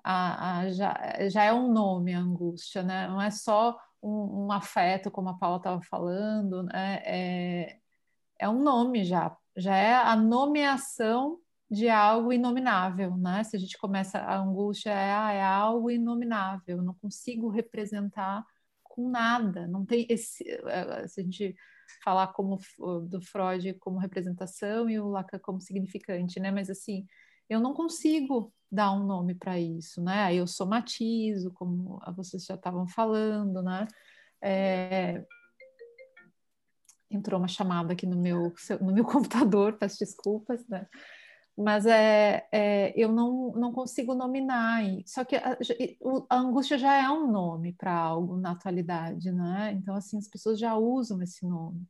a, 0.03 0.59
a 0.61 0.71
já, 0.71 0.95
já 1.29 1.43
é 1.43 1.53
um 1.53 1.71
nome 1.71 2.13
a 2.13 2.19
angústia, 2.19 2.83
né? 2.83 3.07
Não 3.07 3.21
é 3.21 3.29
só 3.29 3.77
um, 4.01 4.47
um 4.47 4.51
afeto, 4.51 5.11
como 5.11 5.29
a 5.29 5.37
Paula 5.37 5.57
estava 5.57 5.81
falando, 5.83 6.63
né? 6.63 7.01
É, 7.05 7.77
é 8.39 8.49
um 8.49 8.63
nome 8.63 9.03
já, 9.03 9.35
já 9.55 9.75
é 9.75 9.93
a 9.93 10.15
nomeação 10.15 11.39
de 11.71 11.87
algo 11.87 12.33
inominável, 12.33 13.15
né? 13.15 13.45
Se 13.45 13.55
a 13.55 13.59
gente 13.59 13.77
começa 13.77 14.19
a 14.19 14.37
angústia 14.37 14.89
é, 14.89 15.13
ah, 15.13 15.31
é 15.31 15.41
algo 15.41 15.89
inominável, 15.89 16.81
não 16.81 16.93
consigo 16.95 17.47
representar 17.47 18.45
com 18.83 19.09
nada, 19.09 19.65
não 19.67 19.85
tem 19.85 20.05
esse, 20.09 20.43
eh, 20.49 21.07
se 21.07 21.21
a 21.21 21.23
gente 21.23 21.55
falar 22.03 22.27
como 22.33 22.59
do 23.07 23.21
Freud 23.21 23.73
como 23.75 23.99
representação 23.99 24.89
e 24.89 24.99
o 24.99 25.07
Lacan 25.07 25.39
como 25.39 25.61
significante, 25.61 26.41
né? 26.41 26.51
Mas 26.51 26.69
assim, 26.69 27.07
eu 27.49 27.61
não 27.61 27.73
consigo 27.73 28.53
dar 28.69 28.91
um 28.91 29.05
nome 29.05 29.33
para 29.33 29.57
isso, 29.57 30.03
né? 30.03 30.23
Aí 30.23 30.37
eu 30.37 30.47
somatizo, 30.47 31.53
como 31.53 32.01
vocês 32.17 32.43
já 32.43 32.55
estavam 32.55 32.85
falando, 32.85 33.61
né? 33.63 33.87
É... 34.41 35.23
Entrou 37.09 37.39
uma 37.39 37.47
chamada 37.47 37.93
aqui 37.93 38.05
no 38.05 38.17
meu, 38.17 38.53
no 38.81 38.93
meu 38.93 39.05
computador, 39.07 39.77
peço 39.77 39.99
desculpas, 39.99 40.67
né? 40.67 40.85
Mas 41.61 41.85
é, 41.85 42.47
é, 42.51 42.93
eu 42.95 43.11
não, 43.11 43.51
não 43.53 43.71
consigo 43.71 44.13
nominar. 44.13 44.83
Só 45.05 45.23
que 45.23 45.35
a, 45.35 45.57
a 46.29 46.37
angústia 46.37 46.77
já 46.77 46.95
é 46.95 47.09
um 47.09 47.31
nome 47.31 47.73
para 47.73 47.93
algo 47.93 48.37
na 48.37 48.51
atualidade, 48.51 49.31
né? 49.31 49.73
Então, 49.73 49.95
assim, 49.95 50.17
as 50.17 50.27
pessoas 50.27 50.59
já 50.59 50.75
usam 50.75 51.21
esse 51.21 51.45
nome. 51.45 51.87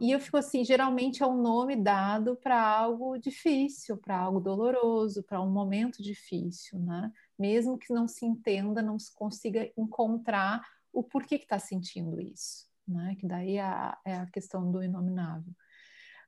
E 0.00 0.12
eu 0.12 0.20
fico 0.20 0.38
assim, 0.38 0.64
geralmente 0.64 1.22
é 1.22 1.26
um 1.26 1.42
nome 1.42 1.76
dado 1.76 2.34
para 2.36 2.58
algo 2.58 3.18
difícil, 3.18 3.98
para 3.98 4.18
algo 4.18 4.40
doloroso, 4.40 5.22
para 5.22 5.42
um 5.42 5.50
momento 5.50 6.02
difícil, 6.02 6.78
né? 6.78 7.12
Mesmo 7.38 7.76
que 7.76 7.92
não 7.92 8.08
se 8.08 8.24
entenda, 8.24 8.80
não 8.80 8.98
se 8.98 9.14
consiga 9.14 9.70
encontrar 9.76 10.66
o 10.92 11.02
porquê 11.02 11.36
que 11.38 11.44
está 11.44 11.58
sentindo 11.58 12.18
isso, 12.18 12.66
né? 12.88 13.14
Que 13.18 13.26
daí 13.26 13.56
é 13.56 13.62
a, 13.62 13.98
é 14.04 14.14
a 14.16 14.26
questão 14.26 14.70
do 14.72 14.82
inominável 14.82 15.54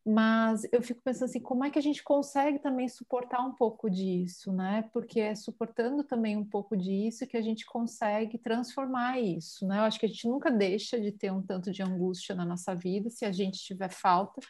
mas 0.04 0.66
eu 0.72 0.82
fico 0.82 1.00
pensando 1.00 1.26
assim, 1.26 1.40
como 1.40 1.64
é 1.64 1.70
que 1.70 1.78
a 1.78 1.82
gente 1.82 2.02
consegue 2.02 2.58
também 2.58 2.88
suportar 2.88 3.40
um 3.40 3.52
pouco 3.54 3.88
disso, 3.88 4.52
né? 4.52 4.88
Porque 4.92 5.20
é 5.20 5.34
suportando 5.34 6.02
também 6.02 6.36
um 6.36 6.44
pouco 6.44 6.76
disso 6.76 7.26
que 7.26 7.36
a 7.36 7.42
gente 7.42 7.64
consegue 7.64 8.36
transformar 8.36 9.20
isso, 9.20 9.66
né? 9.66 9.78
Eu 9.78 9.82
acho 9.82 10.00
que 10.00 10.06
a 10.06 10.08
gente 10.08 10.26
nunca 10.26 10.50
deixa 10.50 11.00
de 11.00 11.12
ter 11.12 11.30
um 11.30 11.40
tanto 11.40 11.70
de 11.70 11.82
angústia 11.82 12.34
na 12.34 12.44
nossa 12.44 12.74
vida 12.74 13.10
se 13.10 13.24
a 13.24 13.30
gente 13.30 13.58
tiver 13.62 13.90
falta, 13.90 14.40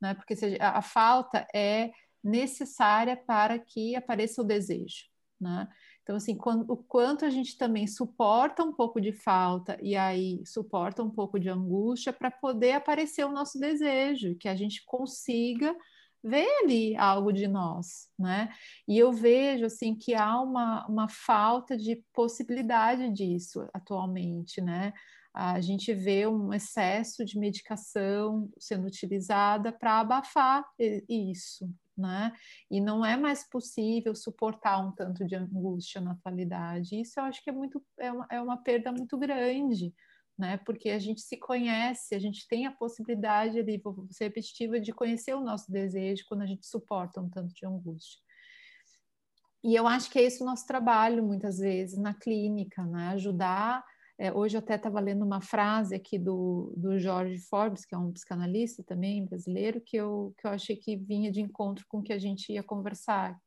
né? 0.00 0.14
Porque 0.14 0.34
a, 0.60 0.78
a 0.78 0.82
falta 0.82 1.46
é 1.54 1.92
necessária 2.22 3.16
para 3.16 3.56
que 3.56 3.94
apareça 3.94 4.42
o 4.42 4.44
desejo, 4.44 5.04
né? 5.40 5.68
Então, 6.08 6.16
assim, 6.16 6.34
quando, 6.34 6.64
o 6.72 6.74
quanto 6.74 7.26
a 7.26 7.28
gente 7.28 7.58
também 7.58 7.86
suporta 7.86 8.64
um 8.64 8.72
pouco 8.72 8.98
de 8.98 9.12
falta 9.12 9.78
e 9.82 9.94
aí 9.94 10.40
suporta 10.46 11.02
um 11.02 11.10
pouco 11.10 11.38
de 11.38 11.50
angústia 11.50 12.14
para 12.14 12.30
poder 12.30 12.72
aparecer 12.72 13.26
o 13.26 13.30
nosso 13.30 13.60
desejo, 13.60 14.34
que 14.36 14.48
a 14.48 14.56
gente 14.56 14.82
consiga 14.86 15.76
ver 16.24 16.48
ali 16.62 16.96
algo 16.96 17.30
de 17.30 17.46
nós, 17.46 18.08
né? 18.18 18.48
E 18.88 18.98
eu 18.98 19.12
vejo, 19.12 19.66
assim, 19.66 19.94
que 19.94 20.14
há 20.14 20.40
uma, 20.40 20.86
uma 20.86 21.10
falta 21.10 21.76
de 21.76 22.02
possibilidade 22.14 23.10
disso 23.10 23.68
atualmente, 23.74 24.62
né? 24.62 24.94
A 25.34 25.60
gente 25.60 25.92
vê 25.92 26.26
um 26.26 26.54
excesso 26.54 27.22
de 27.22 27.38
medicação 27.38 28.50
sendo 28.58 28.86
utilizada 28.86 29.70
para 29.70 30.00
abafar 30.00 30.64
isso, 31.06 31.68
né? 31.98 32.32
E 32.70 32.80
não 32.80 33.04
é 33.04 33.16
mais 33.16 33.48
possível 33.48 34.14
suportar 34.14 34.78
um 34.78 34.92
tanto 34.92 35.26
de 35.26 35.34
angústia 35.34 36.00
na 36.00 36.12
atualidade. 36.12 37.00
Isso 37.00 37.18
eu 37.18 37.24
acho 37.24 37.42
que 37.42 37.50
é 37.50 37.52
muito 37.52 37.84
é 37.98 38.12
uma, 38.12 38.26
é 38.30 38.40
uma 38.40 38.56
perda 38.56 38.92
muito 38.92 39.18
grande, 39.18 39.92
né? 40.38 40.58
Porque 40.58 40.90
a 40.90 40.98
gente 40.98 41.20
se 41.20 41.36
conhece, 41.36 42.14
a 42.14 42.18
gente 42.18 42.46
tem 42.48 42.66
a 42.66 42.72
possibilidade 42.72 43.58
ali, 43.58 43.78
vou 43.78 44.06
ser 44.10 44.24
repetitiva, 44.24 44.78
de 44.78 44.92
conhecer 44.92 45.34
o 45.34 45.40
nosso 45.40 45.70
desejo 45.70 46.24
quando 46.28 46.42
a 46.42 46.46
gente 46.46 46.66
suporta 46.66 47.20
um 47.20 47.28
tanto 47.28 47.52
de 47.52 47.66
angústia. 47.66 48.20
E 49.64 49.74
eu 49.74 49.88
acho 49.88 50.08
que 50.10 50.18
é 50.18 50.22
esse 50.22 50.42
o 50.42 50.46
nosso 50.46 50.66
trabalho, 50.66 51.22
muitas 51.22 51.58
vezes, 51.58 51.98
na 51.98 52.14
clínica, 52.14 52.84
né? 52.84 53.08
Ajudar 53.08 53.84
é, 54.18 54.32
hoje 54.32 54.56
eu 54.56 54.58
até 54.58 54.74
estava 54.74 54.98
lendo 54.98 55.24
uma 55.24 55.40
frase 55.40 55.94
aqui 55.94 56.18
do, 56.18 56.74
do 56.76 56.98
Jorge 56.98 57.38
Forbes, 57.38 57.84
que 57.84 57.94
é 57.94 57.98
um 57.98 58.12
psicanalista 58.12 58.82
também 58.82 59.24
brasileiro, 59.24 59.80
que 59.80 59.96
eu, 59.96 60.34
que 60.36 60.46
eu 60.46 60.50
achei 60.50 60.74
que 60.74 60.96
vinha 60.96 61.30
de 61.30 61.40
encontro 61.40 61.84
com 61.88 61.98
o 61.98 62.02
que 62.02 62.12
a 62.12 62.18
gente 62.18 62.52
ia 62.52 62.62
conversar. 62.62 63.38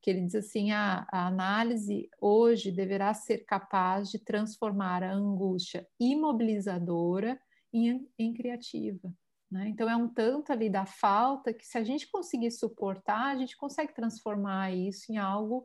Que 0.00 0.10
ele 0.10 0.20
diz 0.20 0.36
assim: 0.36 0.70
a, 0.70 1.04
a 1.10 1.26
análise 1.26 2.08
hoje 2.20 2.70
deverá 2.70 3.12
ser 3.12 3.38
capaz 3.38 4.08
de 4.08 4.20
transformar 4.20 5.02
a 5.02 5.12
angústia 5.12 5.84
imobilizadora 5.98 7.36
em, 7.72 8.08
em 8.16 8.32
criativa. 8.32 9.12
Né? 9.56 9.68
Então, 9.68 9.88
é 9.88 9.96
um 9.96 10.06
tanto 10.06 10.52
ali 10.52 10.68
da 10.68 10.84
falta 10.84 11.52
que, 11.52 11.66
se 11.66 11.78
a 11.78 11.82
gente 11.82 12.10
conseguir 12.10 12.50
suportar, 12.50 13.28
a 13.28 13.36
gente 13.36 13.56
consegue 13.56 13.94
transformar 13.94 14.70
isso 14.70 15.10
em 15.10 15.16
algo 15.16 15.64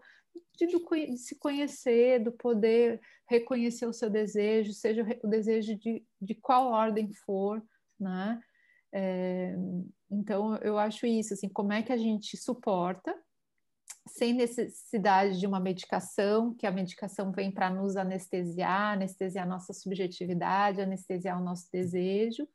de, 0.55 0.65
de, 0.65 1.17
se 1.17 1.37
conhecer, 1.37 2.23
do 2.23 2.31
poder 2.31 3.01
reconhecer 3.27 3.85
o 3.85 3.93
seu 3.93 4.09
desejo, 4.09 4.71
seja 4.71 5.05
o 5.21 5.27
desejo 5.27 5.75
de, 5.75 6.05
de 6.21 6.35
qual 6.35 6.71
ordem 6.71 7.11
for, 7.11 7.61
né? 7.99 8.41
É, 8.93 9.55
então, 10.09 10.55
eu 10.57 10.77
acho 10.77 11.05
isso, 11.05 11.33
assim, 11.33 11.49
como 11.49 11.73
é 11.73 11.83
que 11.83 11.91
a 11.91 11.97
gente 11.97 12.37
suporta 12.37 13.13
sem 14.07 14.33
necessidade 14.33 15.37
de 15.37 15.45
uma 15.45 15.59
medicação, 15.59 16.53
que 16.55 16.65
a 16.65 16.71
medicação 16.71 17.31
vem 17.31 17.51
para 17.51 17.69
nos 17.69 17.97
anestesiar, 17.97 18.93
anestesiar 18.93 19.47
nossa 19.47 19.73
subjetividade, 19.73 20.81
anestesiar 20.81 21.39
o 21.39 21.43
nosso 21.43 21.69
desejo, 21.71 22.47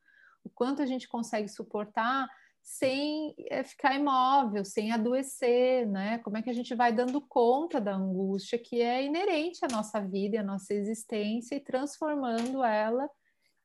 o 0.47 0.49
quanto 0.49 0.81
a 0.81 0.85
gente 0.85 1.07
consegue 1.07 1.47
suportar 1.47 2.27
sem 2.61 3.33
é, 3.49 3.63
ficar 3.63 3.95
imóvel, 3.95 4.65
sem 4.65 4.91
adoecer, 4.91 5.87
né? 5.87 6.17
Como 6.19 6.35
é 6.35 6.41
que 6.41 6.49
a 6.49 6.53
gente 6.53 6.75
vai 6.75 6.91
dando 6.91 7.21
conta 7.21 7.79
da 7.79 7.95
angústia 7.95 8.59
que 8.59 8.81
é 8.81 9.05
inerente 9.05 9.63
à 9.63 9.69
nossa 9.69 10.01
vida 10.01 10.35
e 10.35 10.39
à 10.39 10.43
nossa 10.43 10.73
existência 10.73 11.55
e 11.55 11.61
transformando 11.61 12.63
ela 12.63 13.09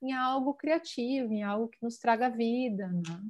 em 0.00 0.12
algo 0.12 0.54
criativo, 0.54 1.32
em 1.32 1.42
algo 1.42 1.68
que 1.68 1.82
nos 1.82 1.98
traga 1.98 2.28
vida, 2.28 2.86
né? 2.88 3.20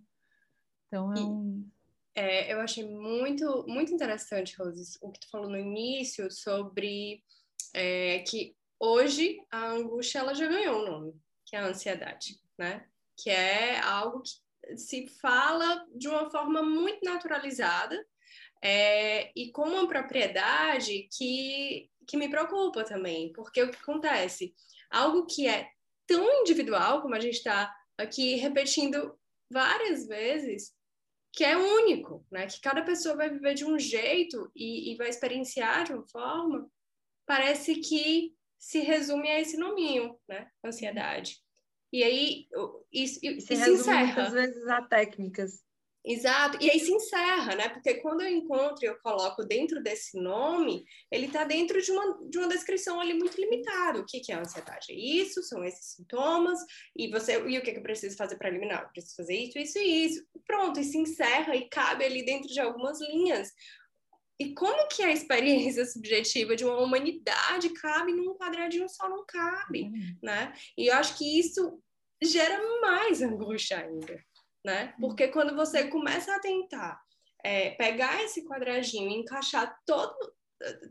Então 0.87 1.13
é 1.15 1.21
um... 1.21 1.67
É, 2.15 2.53
eu 2.53 2.61
achei 2.61 2.87
muito, 2.87 3.65
muito 3.67 3.95
interessante, 3.95 4.55
Rose, 4.59 4.99
o 5.01 5.11
que 5.11 5.21
tu 5.21 5.31
falou 5.31 5.49
no 5.49 5.59
início 5.59 6.31
sobre 6.31 7.25
é, 7.73 8.19
que 8.19 8.55
hoje 8.79 9.43
a 9.51 9.69
angústia 9.69 10.19
ela 10.19 10.35
já 10.35 10.47
ganhou 10.47 10.83
um 10.83 10.85
nome, 10.85 11.15
que 11.47 11.57
é 11.57 11.61
a 11.61 11.67
ansiedade, 11.67 12.39
né? 12.59 12.87
Que 13.17 13.31
é 13.31 13.79
algo 13.81 14.23
que 14.23 14.77
se 14.77 15.09
fala 15.21 15.87
de 15.95 16.09
uma 16.09 16.31
forma 16.31 16.63
muito 16.63 17.05
naturalizada 17.05 18.05
é, 18.63 19.33
e 19.35 19.51
com 19.51 19.63
uma 19.63 19.89
propriedade 19.89 21.09
que, 21.17 21.91
que 22.07 22.17
me 22.17 22.29
preocupa 22.29 22.85
também, 22.85 23.33
porque 23.33 23.63
o 23.63 23.71
que 23.71 23.77
acontece? 23.77 24.55
Algo 24.91 25.27
que 25.27 25.49
é 25.49 25.69
tão 26.07 26.41
individual, 26.41 27.03
como 27.03 27.15
a 27.15 27.21
gente 27.21 27.39
está 27.39 27.75
aqui 27.99 28.37
repetindo 28.37 29.19
várias 29.51 30.07
vezes, 30.07 30.73
que 31.33 31.45
é 31.45 31.57
único, 31.57 32.25
né? 32.31 32.47
Que 32.47 32.61
cada 32.61 32.83
pessoa 32.83 33.17
vai 33.17 33.31
viver 33.31 33.55
de 33.55 33.65
um 33.65 33.79
jeito 33.79 34.51
e, 34.55 34.93
e 34.93 34.97
vai 34.97 35.09
experienciar 35.09 35.85
de 35.85 35.95
uma 35.95 36.07
forma, 36.09 36.71
parece 37.27 37.77
que 37.77 38.35
se 38.59 38.81
resume 38.81 39.29
a 39.29 39.41
esse 39.41 39.57
nominho, 39.57 40.17
né? 40.29 40.49
Ansiedade. 40.65 41.43
E 41.93 42.03
aí 42.03 42.47
isso, 42.93 43.21
e, 43.23 43.41
se, 43.41 43.57
se 43.57 43.71
encerra. 43.71 44.05
muitas 44.07 44.33
vezes 44.33 44.67
a 44.67 44.83
técnicas. 44.83 45.63
Exato, 46.05 46.59
e 46.61 46.69
aí 46.69 46.81
se 46.81 46.93
encerra, 46.93 47.55
né? 47.55 47.69
Porque 47.69 47.95
quando 47.95 48.23
eu 48.23 48.29
encontro 48.29 48.85
e 48.85 48.89
eu 48.89 48.99
coloco 48.99 49.45
dentro 49.45 49.81
desse 49.81 50.21
nome, 50.21 50.85
ele 51.13 51.27
está 51.27 51.45
dentro 51.45 51.81
de 51.81 51.93
uma, 51.93 52.29
de 52.29 52.39
uma 52.39 52.49
descrição 52.49 53.01
ali 53.01 53.15
muito 53.15 53.41
limitada. 53.41 54.01
O 54.01 54.05
que, 54.05 54.19
que 54.19 54.33
é 54.33 54.35
a 54.35 54.41
ansiedade? 54.41 54.87
É 54.91 54.95
isso, 54.95 55.45
são 55.45 55.65
esses 55.65 55.93
sintomas, 55.95 56.59
e 56.97 57.09
você 57.09 57.35
e 57.35 57.57
o 57.57 57.63
que, 57.63 57.71
que 57.71 57.79
eu 57.79 57.85
preciso 57.85 58.17
fazer 58.17 58.37
para 58.37 58.49
eliminar? 58.49 58.83
Eu 58.83 58.89
preciso 58.89 59.15
fazer 59.15 59.37
isso, 59.37 59.59
isso 59.59 59.79
e 59.79 60.07
isso. 60.07 60.27
Pronto, 60.45 60.81
e 60.81 60.85
se 60.85 60.99
encerra 60.99 61.55
e 61.55 61.69
cabe 61.69 62.05
ali 62.05 62.25
dentro 62.25 62.49
de 62.49 62.59
algumas 62.59 63.01
linhas. 63.01 63.53
E 64.41 64.55
como 64.55 64.89
que 64.89 65.03
a 65.03 65.13
experiência 65.13 65.85
subjetiva 65.85 66.57
de 66.57 66.65
uma 66.65 66.79
humanidade 66.79 67.69
cabe 67.71 68.13
num 68.13 68.35
quadradinho 68.35 68.89
só? 68.89 69.09
Não 69.09 69.25
cabe, 69.27 69.83
uhum. 69.83 70.17
né? 70.23 70.53
E 70.77 70.89
eu 70.89 70.95
acho 70.95 71.17
que 71.17 71.39
isso 71.39 71.81
gera 72.23 72.59
mais 72.81 73.23
angústia 73.23 73.79
ainda 73.79 74.23
né? 74.65 74.95
Uhum. 74.99 75.09
Porque 75.09 75.29
quando 75.29 75.55
você 75.55 75.89
começa 75.89 76.35
a 76.35 76.41
tentar 76.41 77.01
é, 77.45 77.71
pegar 77.71 78.23
esse 78.23 78.45
quadradinho 78.45 79.11
e 79.11 79.15
encaixar 79.15 79.77
todo, 79.85 80.15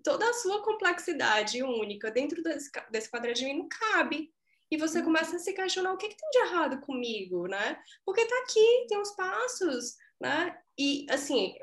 toda 0.03 0.29
a 0.29 0.33
sua 0.33 0.63
complexidade 0.63 1.63
única 1.63 2.11
dentro 2.11 2.41
desse, 2.43 2.69
desse 2.91 3.09
quadradinho, 3.09 3.57
não 3.57 3.67
cabe. 3.69 4.31
E 4.69 4.77
você 4.77 4.99
uhum. 4.99 5.05
começa 5.05 5.35
a 5.35 5.39
se 5.39 5.53
questionar 5.53 5.93
o 5.93 5.97
que, 5.97 6.07
que 6.07 6.17
tem 6.17 6.29
de 6.29 6.39
errado 6.39 6.79
comigo, 6.81 7.47
né? 7.47 7.77
Porque 8.05 8.25
tá 8.25 8.35
aqui, 8.43 8.85
tem 8.87 8.99
os 8.99 9.11
passos, 9.11 9.95
né? 10.19 10.57
E, 10.77 11.05
assim, 11.09 11.53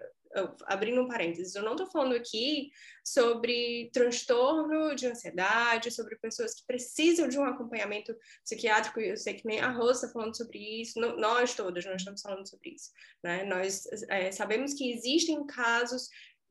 abrindo 0.67 1.03
um 1.03 1.09
parênteses, 1.09 1.55
eu 1.55 1.63
não 1.63 1.73
estou 1.73 1.87
falando 1.87 2.15
aqui 2.15 2.71
sobre 3.05 3.91
transtorno 3.93 4.95
de 4.95 5.07
ansiedade, 5.07 5.91
sobre 5.91 6.17
pessoas 6.17 6.55
que 6.55 6.67
precisam 6.67 7.29
de 7.29 7.39
um 7.39 7.45
acompanhamento 7.45 8.15
psiquiátrico, 8.45 9.01
eu 9.01 9.17
sei 9.17 9.35
que 9.35 9.47
nem 9.47 9.61
a 9.61 9.71
Rosa 9.71 10.07
está 10.07 10.13
falando 10.13 10.37
sobre 10.37 10.59
isso, 10.81 11.01
não, 11.01 11.17
nós 11.17 11.55
todas 11.55 11.85
nós 11.85 11.97
estamos 11.97 12.21
falando 12.21 12.49
sobre 12.49 12.71
isso, 12.71 12.91
né? 13.23 13.45
Nós 13.45 13.85
é, 14.09 14.31
sabemos 14.33 14.75
que 14.75 14.93
existem 14.93 15.47
casos 15.47 16.09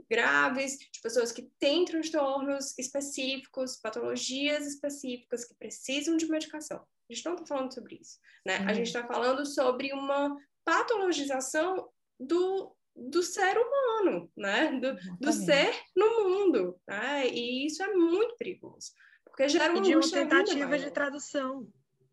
graves, 0.10 0.78
de 0.78 1.02
pessoas 1.02 1.32
que 1.32 1.50
têm 1.60 1.84
transtornos 1.84 2.78
específicos, 2.78 3.78
patologias 3.78 4.66
específicas, 4.66 5.46
que 5.46 5.56
precisam 5.56 6.16
de 6.16 6.28
medicação. 6.28 6.86
A 7.10 7.14
gente 7.14 7.26
não 7.26 7.34
está 7.34 7.46
falando 7.46 7.74
sobre 7.74 7.96
isso, 7.96 8.20
né? 8.46 8.60
Uhum. 8.60 8.70
A 8.70 8.74
gente 8.74 8.88
está 8.88 9.06
falando 9.08 9.46
sobre 9.46 9.94
uma 9.94 10.38
patologização 10.66 11.90
do 12.20 12.76
do 12.98 13.22
ser 13.22 13.56
humano, 13.58 14.30
né? 14.36 14.80
Do, 14.80 14.96
do 15.20 15.32
ser 15.32 15.72
no 15.96 16.30
mundo, 16.30 16.80
né? 16.88 17.28
E 17.28 17.66
isso 17.68 17.84
é 17.84 17.94
muito 17.94 18.36
perigoso, 18.38 18.92
porque 19.24 19.48
gera 19.48 19.72
uma, 19.72 19.80
e 19.80 19.82
de 19.82 19.96
uma 19.96 20.10
tentativa 20.10 20.80
de 20.80 20.92
tradução. 20.92 21.68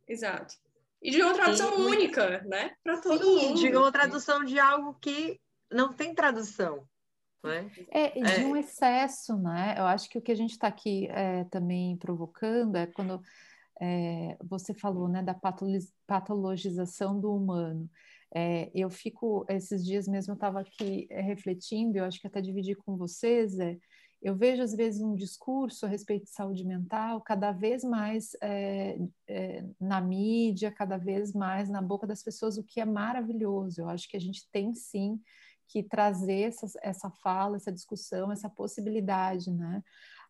Exato. 0.06 0.54
E 1.02 1.10
de 1.10 1.22
uma 1.22 1.34
tradução 1.34 1.74
única, 1.76 2.42
né? 2.42 2.74
Para 2.82 3.00
todo 3.00 3.22
Sim, 3.22 3.48
mundo. 3.48 3.60
de 3.60 3.76
uma 3.76 3.92
tradução 3.92 4.44
de 4.44 4.58
algo 4.58 4.94
que 5.00 5.40
não 5.70 5.92
tem 5.92 6.14
tradução. 6.14 6.86
Né? 7.42 7.70
É, 7.90 8.08
de 8.08 8.40
é. 8.40 8.46
um 8.46 8.56
excesso, 8.56 9.36
né? 9.36 9.74
Eu 9.76 9.84
acho 9.84 10.08
que 10.08 10.18
o 10.18 10.22
que 10.22 10.32
a 10.32 10.36
gente 10.36 10.52
está 10.52 10.66
aqui 10.66 11.06
é, 11.10 11.44
também 11.44 11.96
provocando 11.98 12.76
é 12.76 12.86
quando 12.86 13.20
é, 13.80 14.36
você 14.42 14.72
falou 14.72 15.08
né, 15.08 15.22
da 15.22 15.36
patologização 16.06 17.20
do 17.20 17.34
humano. 17.34 17.90
É, 18.34 18.68
eu 18.74 18.90
fico, 18.90 19.46
esses 19.48 19.84
dias 19.84 20.08
mesmo 20.08 20.32
eu 20.32 20.34
estava 20.34 20.60
aqui 20.60 21.06
é, 21.08 21.20
refletindo, 21.20 21.96
eu 21.96 22.04
acho 22.04 22.20
que 22.20 22.26
até 22.26 22.40
dividi 22.40 22.74
com 22.74 22.96
vocês, 22.96 23.58
é, 23.60 23.78
eu 24.20 24.34
vejo 24.34 24.62
às 24.62 24.74
vezes 24.74 25.00
um 25.00 25.14
discurso 25.14 25.86
a 25.86 25.88
respeito 25.88 26.24
de 26.24 26.30
saúde 26.30 26.64
mental 26.64 27.20
cada 27.20 27.52
vez 27.52 27.84
mais 27.84 28.30
é, 28.42 28.96
na 29.78 30.00
mídia, 30.00 30.72
cada 30.72 30.96
vez 30.96 31.32
mais 31.32 31.68
na 31.68 31.82
boca 31.82 32.06
das 32.06 32.22
pessoas, 32.22 32.56
o 32.56 32.64
que 32.64 32.80
é 32.80 32.86
maravilhoso. 32.86 33.82
Eu 33.82 33.88
acho 33.88 34.08
que 34.08 34.16
a 34.16 34.20
gente 34.20 34.48
tem 34.50 34.74
sim 34.74 35.20
que 35.68 35.82
trazer 35.82 36.48
essa, 36.48 36.66
essa 36.82 37.10
fala, 37.10 37.56
essa 37.56 37.72
discussão, 37.72 38.32
essa 38.32 38.48
possibilidade, 38.48 39.50
né? 39.50 39.82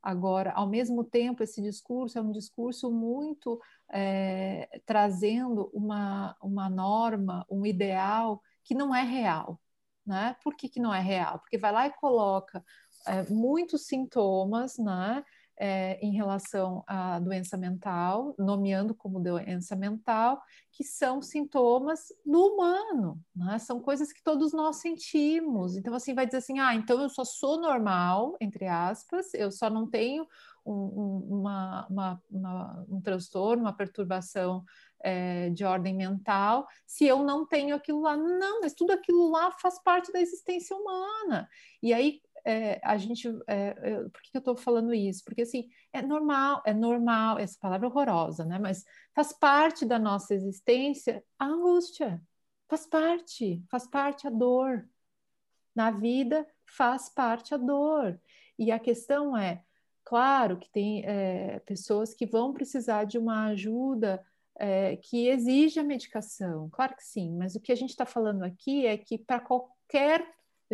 Agora, 0.04 0.52
ao 0.52 0.68
mesmo 0.68 1.02
tempo, 1.02 1.42
esse 1.42 1.62
discurso 1.62 2.18
é 2.18 2.20
um 2.20 2.30
discurso 2.30 2.92
muito 2.92 3.58
é, 3.90 4.68
trazendo 4.84 5.70
uma, 5.72 6.36
uma 6.42 6.68
norma, 6.68 7.46
um 7.50 7.64
ideal 7.64 8.42
que 8.62 8.74
não 8.74 8.94
é 8.94 9.02
real. 9.02 9.58
Né? 10.06 10.36
Por 10.44 10.54
que, 10.54 10.68
que 10.68 10.78
não 10.78 10.92
é 10.92 11.00
real? 11.00 11.38
Porque 11.38 11.56
vai 11.56 11.72
lá 11.72 11.86
e 11.86 11.92
coloca 11.94 12.62
é, 13.06 13.22
muitos 13.30 13.86
sintomas, 13.86 14.76
né? 14.76 15.24
É, 15.56 15.98
em 16.04 16.12
relação 16.12 16.82
à 16.86 17.18
doença 17.18 17.56
mental, 17.56 18.34
nomeando 18.38 18.94
como 18.94 19.20
doença 19.20 19.76
mental, 19.76 20.42
que 20.72 20.82
são 20.82 21.22
sintomas 21.22 22.12
do 22.26 22.54
humano, 22.54 23.20
né? 23.34 23.58
são 23.58 23.80
coisas 23.80 24.12
que 24.12 24.22
todos 24.22 24.52
nós 24.52 24.76
sentimos. 24.76 25.76
Então, 25.76 25.94
assim, 25.94 26.14
vai 26.14 26.26
dizer 26.26 26.38
assim: 26.38 26.58
ah, 26.58 26.74
então 26.74 27.00
eu 27.00 27.08
só 27.08 27.24
sou 27.24 27.60
normal, 27.60 28.36
entre 28.40 28.66
aspas, 28.66 29.32
eu 29.34 29.50
só 29.52 29.70
não 29.70 29.88
tenho 29.88 30.26
um, 30.66 30.72
um, 30.72 31.38
uma, 31.40 31.86
uma, 31.88 32.22
uma, 32.30 32.86
um 32.88 33.00
transtorno, 33.00 33.62
uma 33.62 33.76
perturbação 33.76 34.64
é, 35.02 35.50
de 35.50 35.64
ordem 35.64 35.94
mental, 35.94 36.66
se 36.86 37.04
eu 37.04 37.22
não 37.22 37.46
tenho 37.46 37.76
aquilo 37.76 38.00
lá. 38.00 38.16
Não, 38.16 38.60
mas 38.60 38.72
tudo 38.72 38.92
aquilo 38.92 39.30
lá 39.30 39.52
faz 39.52 39.80
parte 39.82 40.10
da 40.10 40.20
existência 40.20 40.74
humana. 40.74 41.48
E 41.82 41.92
aí, 41.92 42.20
é, 42.44 42.80
a 42.82 42.96
gente. 42.96 43.28
É, 43.46 43.72
por 44.04 44.22
que 44.22 44.30
eu 44.34 44.38
estou 44.38 44.56
falando 44.56 44.92
isso? 44.92 45.24
Porque 45.24 45.42
assim, 45.42 45.68
é 45.92 46.02
normal, 46.02 46.62
é 46.66 46.74
normal, 46.74 47.38
essa 47.38 47.58
palavra 47.60 47.86
é 47.86 47.90
horrorosa, 47.90 48.44
né? 48.44 48.58
Mas 48.58 48.84
faz 49.14 49.32
parte 49.32 49.84
da 49.84 49.98
nossa 49.98 50.34
existência 50.34 51.24
a 51.38 51.46
angústia. 51.46 52.20
Faz 52.68 52.86
parte, 52.86 53.62
faz 53.70 53.86
parte 53.86 54.26
a 54.26 54.30
dor. 54.30 54.88
Na 55.74 55.90
vida 55.90 56.46
faz 56.66 57.08
parte 57.08 57.54
a 57.54 57.56
dor. 57.56 58.20
E 58.58 58.70
a 58.70 58.78
questão 58.78 59.36
é, 59.36 59.62
claro 60.04 60.58
que 60.58 60.70
tem 60.70 61.04
é, 61.04 61.58
pessoas 61.60 62.14
que 62.14 62.26
vão 62.26 62.52
precisar 62.52 63.04
de 63.04 63.18
uma 63.18 63.46
ajuda 63.46 64.24
é, 64.56 64.96
que 64.96 65.28
exige 65.28 65.80
a 65.80 65.84
medicação, 65.84 66.68
claro 66.70 66.94
que 66.94 67.02
sim, 67.02 67.36
mas 67.36 67.56
o 67.56 67.60
que 67.60 67.72
a 67.72 67.74
gente 67.74 67.90
está 67.90 68.06
falando 68.06 68.44
aqui 68.44 68.86
é 68.86 68.96
que 68.96 69.18
para 69.18 69.40
qualquer 69.40 70.24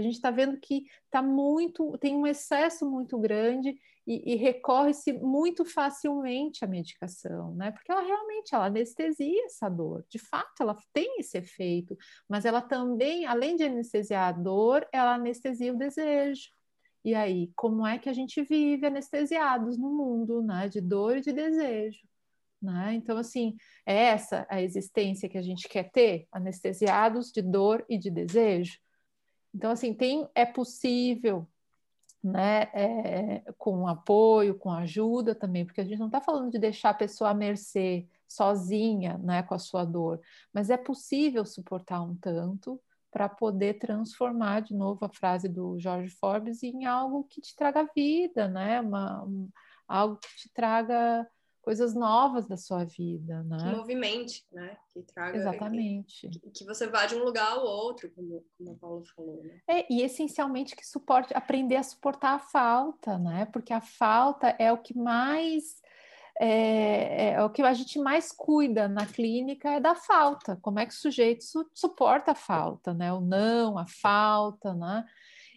a 0.01 0.03
gente 0.03 0.15
está 0.15 0.31
vendo 0.31 0.59
que 0.59 0.85
tá 1.11 1.23
muito, 1.23 1.97
tem 1.99 2.17
um 2.17 2.27
excesso 2.27 2.89
muito 2.89 3.19
grande 3.19 3.79
e, 4.07 4.33
e 4.33 4.37
recorre-se 4.37 5.13
muito 5.13 5.65
facilmente 5.65 6.65
à 6.65 6.69
medicação, 6.69 7.55
né? 7.55 7.71
Porque 7.71 7.93
ela 7.93 8.03
realmente 8.03 8.55
ela 8.55 8.67
anestesia 8.67 9.45
essa 9.45 9.69
dor. 9.69 10.05
De 10.09 10.19
fato, 10.19 10.63
ela 10.63 10.77
tem 10.93 11.21
esse 11.21 11.39
efeito, 11.39 11.97
mas 12.29 12.45
ela 12.45 12.61
também, 12.61 13.27
além 13.27 13.57
de 13.57 13.65
anestesiar 13.65 14.29
a 14.29 14.33
dor, 14.33 14.87
ela 14.93 15.15
anestesia 15.15 15.73
o 15.73 15.79
desejo. 15.79 16.51
E 17.05 17.15
aí, 17.15 17.51
como 17.55 17.87
é 17.87 17.99
que 17.99 18.09
a 18.09 18.13
gente 18.13 18.43
vive 18.43 18.87
anestesiados 18.87 19.79
no 19.79 19.91
mundo, 19.91 20.43
né? 20.43 20.69
De 20.69 20.81
dor 20.81 21.17
e 21.17 21.21
de 21.21 21.33
desejo. 21.33 22.01
Né? 22.61 22.93
Então, 22.95 23.17
assim, 23.17 23.57
é 23.87 23.95
essa 23.95 24.47
a 24.51 24.61
existência 24.61 25.29
que 25.29 25.39
a 25.39 25.43
gente 25.43 25.67
quer 25.69 25.91
ter, 25.91 26.27
anestesiados 26.31 27.33
de 27.33 27.41
dor 27.41 27.85
e 27.89 27.97
de 27.97 28.11
desejo. 28.11 28.79
Então, 29.55 29.71
assim, 29.71 29.93
tem, 29.93 30.29
é 30.35 30.47
possível, 30.47 31.47
né, 32.23 32.63
é, 32.75 33.43
com 33.59 33.87
apoio, 33.89 34.55
com 34.55 34.71
ajuda 34.71 35.35
também, 35.35 35.65
porque 35.65 35.81
a 35.81 35.85
gente 35.85 35.99
não 35.99 36.07
está 36.07 36.21
falando 36.21 36.51
de 36.51 36.59
deixar 36.59 36.91
a 36.91 36.95
pessoa 36.95 37.31
à 37.31 37.35
mercê, 37.35 38.07
sozinha, 38.29 39.19
né, 39.19 39.43
com 39.43 39.55
a 39.55 39.59
sua 39.59 39.85
dor, 39.85 40.21
mas 40.53 40.71
é 40.71 40.77
possível 40.77 41.45
suportar 41.45 42.01
um 42.03 42.15
tanto 42.15 42.81
para 43.11 43.29
poder 43.29 43.75
transformar, 43.79 44.61
de 44.61 44.73
novo, 44.73 45.05
a 45.05 45.09
frase 45.09 45.49
do 45.49 45.79
Jorge 45.81 46.11
Forbes 46.11 46.63
em 46.63 46.87
algo 46.87 47.25
que 47.25 47.41
te 47.41 47.57
traga 47.57 47.89
vida, 47.95 48.47
né, 48.47 48.81
Uma, 48.81 49.25
um, 49.25 49.49
algo 49.89 50.17
que 50.17 50.29
te 50.37 50.53
traga 50.53 51.27
coisas 51.61 51.95
novas 51.95 52.47
da 52.47 52.57
sua 52.57 52.85
vida, 52.85 53.43
né? 53.43 53.59
Que 53.59 53.77
movimente, 53.77 54.45
né? 54.53 54.77
Que 54.93 55.03
traga... 55.03 55.37
Exatamente. 55.37 56.29
Que, 56.29 56.51
que 56.51 56.65
você 56.65 56.87
vá 56.87 57.07
de 57.07 57.15
um 57.15 57.25
lugar 57.25 57.53
ao 57.53 57.65
outro, 57.65 58.11
como, 58.11 58.45
como 58.57 58.73
a 58.73 58.75
Paula 58.75 59.03
falou, 59.15 59.43
né? 59.43 59.61
É, 59.69 59.93
e 59.93 60.03
essencialmente 60.03 60.75
que 60.75 60.87
suporte, 60.87 61.35
aprender 61.35 61.77
a 61.77 61.83
suportar 61.83 62.35
a 62.35 62.39
falta, 62.39 63.19
né? 63.19 63.47
Porque 63.47 63.73
a 63.73 63.81
falta 63.81 64.55
é 64.59 64.73
o 64.73 64.79
que 64.79 64.97
mais... 64.97 65.81
É, 66.43 66.47
é, 66.47 67.31
é, 67.33 67.45
o 67.45 67.51
que 67.51 67.61
a 67.61 67.75
gente 67.75 67.99
mais 67.99 68.33
cuida 68.33 68.89
na 68.89 69.05
clínica 69.05 69.73
é 69.73 69.81
da 69.81 69.95
falta. 69.95 70.59
Como 70.63 70.79
é 70.79 70.87
que 70.87 70.93
o 70.93 70.97
sujeito 70.97 71.45
su 71.45 71.69
suporta 71.75 72.33
a 72.33 72.35
falta, 72.35 72.95
né? 72.95 73.13
O 73.13 73.21
não, 73.21 73.77
a 73.77 73.87
falta, 73.87 74.73
né? 74.73 75.05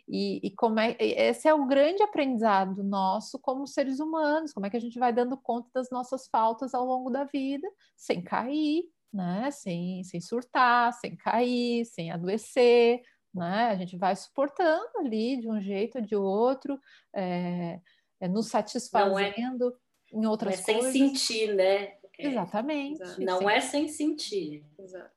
E, 0.08 0.46
e, 0.46 0.52
como 0.52 0.80
é 0.80 0.98
esse 1.00 1.48
é 1.48 1.54
o 1.54 1.66
grande 1.66 2.04
aprendizado 2.04 2.84
nosso 2.84 3.40
como 3.40 3.66
seres 3.66 4.00
humanos, 4.00 4.52
como 4.52 4.66
é 4.66 4.70
que 4.70 4.76
a 4.76 4.80
gente 4.80 5.00
vai 5.00 5.14
dando 5.14 5.38
conta 5.38 5.70
das 5.74 5.90
nossas 5.90 6.28
faltas 6.28 6.74
ao 6.74 6.86
longo 6.86 7.10
da 7.10 7.24
vida, 7.24 7.68
sem 7.96 8.22
cair, 8.22 8.84
né? 9.14 9.50
Sem, 9.52 10.04
sem 10.04 10.20
surtar, 10.20 10.92
sem 10.94 11.16
cair, 11.16 11.86
sem 11.86 12.12
adoecer, 12.12 13.02
né? 13.34 13.70
A 13.70 13.76
gente 13.76 13.98
vai 13.98 14.16
suportando 14.16 14.90
ali 14.98 15.40
de 15.40 15.50
um 15.50 15.62
jeito 15.62 16.00
ou 16.00 16.04
de 16.04 16.16
outro, 16.16 16.80
é, 17.16 17.80
é 18.20 18.28
nos 18.28 18.48
satisfazendo 18.48 19.70
é, 20.12 20.18
em 20.18 20.26
outras 20.26 20.60
é 20.60 20.74
coisas. 20.74 20.92
Sem 20.92 21.16
sentir, 21.16 21.56
né? 21.56 21.96
É, 22.18 22.28
Exatamente. 22.28 23.00
Não 23.20 23.40
sim. 23.40 23.50
é 23.50 23.62
sem 23.62 23.88
sentir. 23.88 24.66
Exato. 24.78 25.12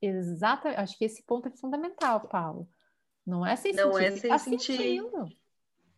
Exatamente. 0.00 0.80
Acho 0.80 0.98
que 0.98 1.04
esse 1.04 1.22
ponto 1.22 1.48
é 1.48 1.50
fundamental, 1.52 2.28
Paulo. 2.28 2.68
Não 3.28 3.44
é 3.44 3.56
sem 3.56 3.74
não 3.74 3.92
sentir. 3.92 4.06
É 4.06 4.16
sem 4.16 4.30
tá 4.30 4.38
sentir. 4.38 4.76
Sentindo. 4.76 5.28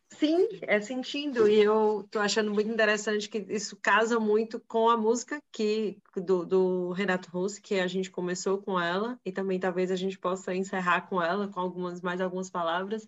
Sim, 0.09 0.49
é 0.63 0.81
sentindo. 0.81 1.47
E 1.47 1.61
eu 1.61 2.05
tô 2.11 2.19
achando 2.19 2.53
muito 2.53 2.69
interessante 2.69 3.29
que 3.29 3.37
isso 3.47 3.77
casa 3.77 4.19
muito 4.19 4.59
com 4.59 4.89
a 4.89 4.97
música 4.97 5.41
que 5.49 5.97
do, 6.13 6.45
do 6.45 6.91
Renato 6.91 7.29
Russo, 7.31 7.61
que 7.61 7.79
a 7.79 7.87
gente 7.87 8.11
começou 8.11 8.61
com 8.61 8.77
ela, 8.77 9.17
e 9.23 9.31
também 9.31 9.57
talvez 9.57 9.89
a 9.89 9.95
gente 9.95 10.19
possa 10.19 10.53
encerrar 10.53 11.07
com 11.07 11.21
ela, 11.21 11.47
com 11.47 11.61
algumas 11.61 12.01
mais 12.01 12.19
algumas 12.19 12.49
palavras, 12.49 13.07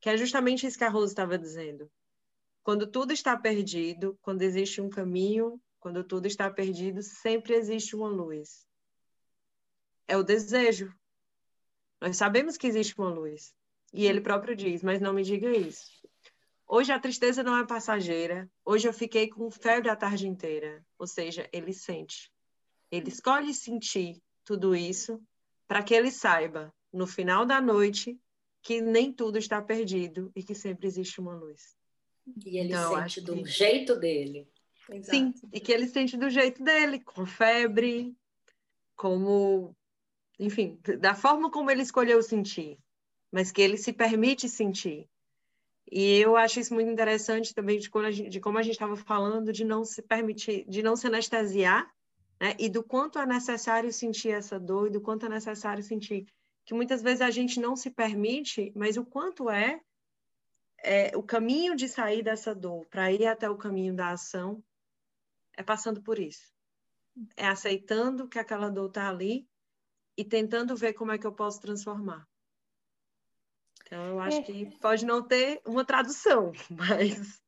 que 0.00 0.10
é 0.10 0.16
justamente 0.16 0.66
isso 0.66 0.76
que 0.76 0.82
a 0.82 0.90
Rose 0.90 1.12
estava 1.12 1.38
dizendo. 1.38 1.88
Quando 2.64 2.88
tudo 2.88 3.12
está 3.12 3.36
perdido, 3.36 4.18
quando 4.20 4.42
existe 4.42 4.80
um 4.80 4.90
caminho, 4.90 5.60
quando 5.78 6.02
tudo 6.02 6.26
está 6.26 6.50
perdido, 6.50 7.04
sempre 7.04 7.54
existe 7.54 7.94
uma 7.94 8.08
luz. 8.08 8.66
É 10.08 10.16
o 10.16 10.24
desejo. 10.24 10.92
Nós 12.00 12.16
sabemos 12.16 12.56
que 12.56 12.66
existe 12.66 12.94
uma 12.98 13.10
luz. 13.10 13.54
E 13.92 14.06
ele 14.06 14.20
próprio 14.20 14.54
diz: 14.54 14.82
Mas 14.82 15.00
não 15.00 15.12
me 15.12 15.22
diga 15.22 15.50
isso. 15.50 15.90
Hoje 16.66 16.92
a 16.92 17.00
tristeza 17.00 17.42
não 17.42 17.56
é 17.56 17.66
passageira. 17.66 18.48
Hoje 18.64 18.86
eu 18.86 18.92
fiquei 18.92 19.28
com 19.28 19.50
febre 19.50 19.90
a 19.90 19.96
tarde 19.96 20.28
inteira. 20.28 20.84
Ou 20.98 21.06
seja, 21.06 21.48
ele 21.52 21.72
sente. 21.72 22.30
Ele 22.90 23.08
escolhe 23.08 23.52
sentir 23.52 24.22
tudo 24.44 24.74
isso 24.74 25.20
para 25.66 25.82
que 25.82 25.94
ele 25.94 26.10
saiba, 26.10 26.72
no 26.92 27.06
final 27.06 27.44
da 27.44 27.60
noite, 27.60 28.18
que 28.62 28.80
nem 28.80 29.12
tudo 29.12 29.38
está 29.38 29.60
perdido 29.60 30.30
e 30.34 30.42
que 30.42 30.54
sempre 30.54 30.86
existe 30.86 31.20
uma 31.20 31.34
luz. 31.34 31.76
E 32.44 32.58
ele 32.58 32.68
então, 32.68 32.96
sente 32.96 33.20
do 33.20 33.36
que... 33.36 33.44
jeito 33.46 33.96
dele. 33.96 34.48
Exato. 34.88 35.10
Sim, 35.10 35.32
e 35.52 35.60
que 35.60 35.72
ele 35.72 35.86
sente 35.86 36.16
do 36.16 36.28
jeito 36.28 36.62
dele, 36.62 37.00
com 37.00 37.24
febre, 37.24 38.14
como, 38.96 39.76
enfim, 40.38 40.80
da 40.98 41.14
forma 41.14 41.50
como 41.50 41.70
ele 41.70 41.82
escolheu 41.82 42.20
sentir 42.22 42.78
mas 43.30 43.52
que 43.52 43.62
ele 43.62 43.76
se 43.76 43.92
permite 43.92 44.48
sentir. 44.48 45.08
E 45.90 46.18
eu 46.18 46.36
acho 46.36 46.60
isso 46.60 46.72
muito 46.72 46.90
interessante 46.90 47.52
também 47.52 47.78
de, 47.78 47.90
gente, 48.12 48.28
de 48.28 48.40
como 48.40 48.58
a 48.58 48.62
gente 48.62 48.74
estava 48.74 48.96
falando 48.96 49.52
de 49.52 49.64
não 49.64 49.84
se 49.84 50.02
permitir, 50.02 50.64
de 50.68 50.82
não 50.82 50.94
se 50.94 51.06
anestesiar, 51.06 51.90
né? 52.40 52.54
E 52.58 52.68
do 52.68 52.82
quanto 52.82 53.18
é 53.18 53.26
necessário 53.26 53.92
sentir 53.92 54.30
essa 54.30 54.58
dor 54.58 54.86
e 54.86 54.90
do 54.90 55.00
quanto 55.00 55.26
é 55.26 55.28
necessário 55.28 55.82
sentir 55.82 56.26
que 56.64 56.74
muitas 56.74 57.02
vezes 57.02 57.20
a 57.20 57.30
gente 57.30 57.58
não 57.58 57.74
se 57.74 57.90
permite, 57.90 58.72
mas 58.76 58.96
o 58.96 59.04
quanto 59.04 59.50
é, 59.50 59.80
é 60.84 61.16
o 61.16 61.22
caminho 61.22 61.74
de 61.74 61.88
sair 61.88 62.22
dessa 62.22 62.54
dor 62.54 62.86
para 62.86 63.10
ir 63.10 63.26
até 63.26 63.50
o 63.50 63.56
caminho 63.56 63.94
da 63.94 64.10
ação 64.10 64.62
é 65.56 65.62
passando 65.62 66.00
por 66.00 66.18
isso. 66.18 66.52
É 67.36 67.46
aceitando 67.46 68.28
que 68.28 68.38
aquela 68.38 68.70
dor 68.70 68.88
está 68.88 69.08
ali 69.08 69.48
e 70.16 70.24
tentando 70.24 70.76
ver 70.76 70.92
como 70.92 71.10
é 71.10 71.18
que 71.18 71.26
eu 71.26 71.32
posso 71.32 71.60
transformar. 71.60 72.26
Então, 73.90 74.04
eu 74.04 74.20
acho 74.20 74.38
é. 74.38 74.42
que 74.42 74.66
pode 74.78 75.04
não 75.04 75.20
ter 75.20 75.60
uma 75.66 75.84
tradução, 75.84 76.52
mas. 76.70 77.42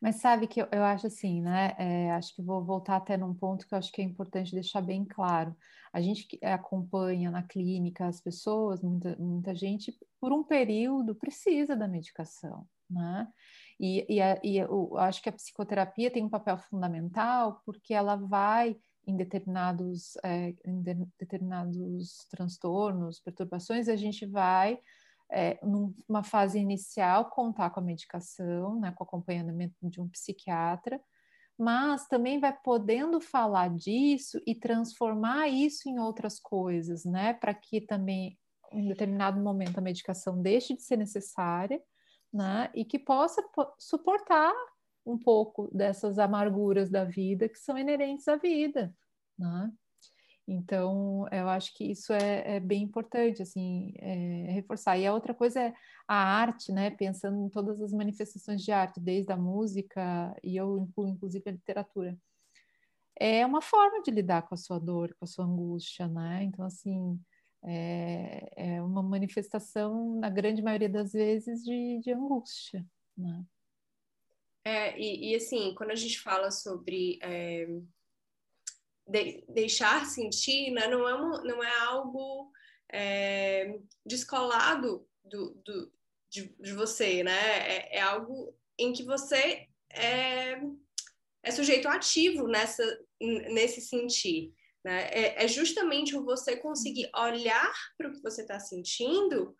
Mas 0.00 0.16
sabe 0.16 0.46
que 0.46 0.60
eu, 0.60 0.68
eu 0.70 0.82
acho 0.82 1.06
assim, 1.06 1.40
né? 1.40 1.74
É, 1.78 2.12
acho 2.12 2.34
que 2.34 2.42
vou 2.42 2.64
voltar 2.64 2.96
até 2.96 3.16
num 3.16 3.34
ponto 3.34 3.66
que 3.66 3.74
eu 3.74 3.78
acho 3.78 3.92
que 3.92 4.00
é 4.00 4.04
importante 4.04 4.52
deixar 4.52 4.80
bem 4.80 5.04
claro. 5.04 5.56
A 5.92 6.00
gente 6.00 6.28
acompanha 6.42 7.30
na 7.30 7.42
clínica 7.42 8.06
as 8.06 8.20
pessoas, 8.20 8.82
muita, 8.82 9.16
muita 9.16 9.54
gente, 9.54 9.96
por 10.20 10.32
um 10.32 10.42
período, 10.42 11.14
precisa 11.14 11.74
da 11.76 11.88
medicação, 11.88 12.66
né? 12.88 13.28
E, 13.78 14.06
e, 14.08 14.20
a, 14.20 14.40
e 14.42 14.58
eu 14.58 14.96
acho 14.98 15.22
que 15.22 15.28
a 15.28 15.32
psicoterapia 15.32 16.10
tem 16.10 16.24
um 16.24 16.28
papel 16.28 16.58
fundamental 16.58 17.62
porque 17.64 17.94
ela 17.94 18.16
vai 18.16 18.76
em 19.06 19.16
determinados, 19.16 20.16
é, 20.24 20.54
em 20.64 20.82
de, 20.82 20.94
determinados 21.18 22.26
transtornos, 22.30 23.20
perturbações, 23.20 23.88
a 23.88 23.96
gente 23.96 24.26
vai 24.26 24.78
é, 25.30 25.58
numa 25.62 26.22
fase 26.22 26.58
inicial, 26.58 27.30
contar 27.30 27.70
com 27.70 27.80
a 27.80 27.82
medicação, 27.82 28.80
né, 28.80 28.92
com 28.92 29.04
o 29.04 29.06
acompanhamento 29.06 29.74
de 29.82 30.00
um 30.00 30.08
psiquiatra, 30.08 31.00
mas 31.58 32.06
também 32.06 32.38
vai 32.38 32.56
podendo 32.56 33.20
falar 33.20 33.68
disso 33.74 34.40
e 34.46 34.54
transformar 34.54 35.48
isso 35.48 35.88
em 35.88 35.98
outras 35.98 36.38
coisas, 36.38 37.04
né, 37.04 37.34
para 37.34 37.52
que 37.52 37.80
também 37.80 38.38
em 38.72 38.86
determinado 38.86 39.40
momento 39.40 39.78
a 39.78 39.82
medicação 39.82 40.40
deixe 40.40 40.74
de 40.74 40.82
ser 40.82 40.96
necessária, 40.96 41.82
né, 42.32 42.70
e 42.74 42.84
que 42.84 42.98
possa 42.98 43.42
suportar 43.78 44.52
um 45.04 45.18
pouco 45.18 45.68
dessas 45.74 46.18
amarguras 46.18 46.90
da 46.90 47.04
vida 47.04 47.48
que 47.48 47.58
são 47.58 47.78
inerentes 47.78 48.28
à 48.28 48.36
vida, 48.36 48.94
né? 49.38 49.72
Então, 50.50 51.26
eu 51.30 51.46
acho 51.46 51.74
que 51.74 51.84
isso 51.84 52.10
é, 52.10 52.56
é 52.56 52.60
bem 52.60 52.82
importante, 52.82 53.42
assim, 53.42 53.92
é, 53.98 54.50
reforçar. 54.52 54.96
E 54.96 55.06
a 55.06 55.12
outra 55.12 55.34
coisa 55.34 55.60
é 55.60 55.74
a 56.08 56.16
arte, 56.16 56.72
né? 56.72 56.90
Pensando 56.90 57.44
em 57.44 57.50
todas 57.50 57.78
as 57.82 57.92
manifestações 57.92 58.62
de 58.64 58.72
arte, 58.72 58.98
desde 58.98 59.30
a 59.30 59.36
música, 59.36 60.34
e 60.42 60.56
eu 60.56 60.78
incluo, 60.78 61.06
inclusive, 61.06 61.44
a 61.46 61.52
literatura. 61.52 62.18
É 63.20 63.44
uma 63.44 63.60
forma 63.60 64.00
de 64.02 64.10
lidar 64.10 64.48
com 64.48 64.54
a 64.54 64.58
sua 64.58 64.78
dor, 64.78 65.14
com 65.18 65.26
a 65.26 65.28
sua 65.28 65.44
angústia, 65.44 66.08
né? 66.08 66.44
Então, 66.44 66.64
assim, 66.64 67.20
é, 67.62 68.50
é 68.56 68.82
uma 68.82 69.02
manifestação, 69.02 70.18
na 70.18 70.30
grande 70.30 70.62
maioria 70.62 70.88
das 70.88 71.12
vezes, 71.12 71.62
de, 71.62 72.00
de 72.00 72.10
angústia, 72.10 72.86
né? 73.14 73.44
É, 74.64 74.98
e, 74.98 75.32
e, 75.32 75.34
assim, 75.34 75.74
quando 75.74 75.90
a 75.90 75.94
gente 75.94 76.18
fala 76.20 76.50
sobre 76.50 77.18
é, 77.22 77.66
de, 79.08 79.44
deixar 79.48 80.04
sentir 80.06 80.70
né, 80.70 80.86
não, 80.86 81.08
é 81.08 81.42
não 81.44 81.64
é 81.64 81.74
algo 81.80 82.52
é, 82.92 83.78
descolado 84.04 85.06
do, 85.24 85.54
do, 85.64 85.92
de, 86.30 86.54
de 86.60 86.72
você, 86.74 87.22
né? 87.22 87.32
É, 87.32 87.98
é, 87.98 88.00
algo 88.00 88.54
em 88.78 88.92
que 88.92 89.02
você 89.02 89.66
é, 89.90 90.60
é 91.42 91.50
sujeito 91.50 91.88
ativo 91.88 92.46
nessa, 92.46 92.84
nesse 93.20 93.80
sentir. 93.80 94.52
Né? 94.84 95.08
É, 95.10 95.44
é 95.44 95.48
justamente 95.48 96.14
você 96.14 96.56
conseguir 96.56 97.10
olhar 97.16 97.72
para 97.96 98.08
o 98.08 98.12
que 98.12 98.22
você 98.22 98.42
está 98.42 98.60
sentindo 98.60 99.56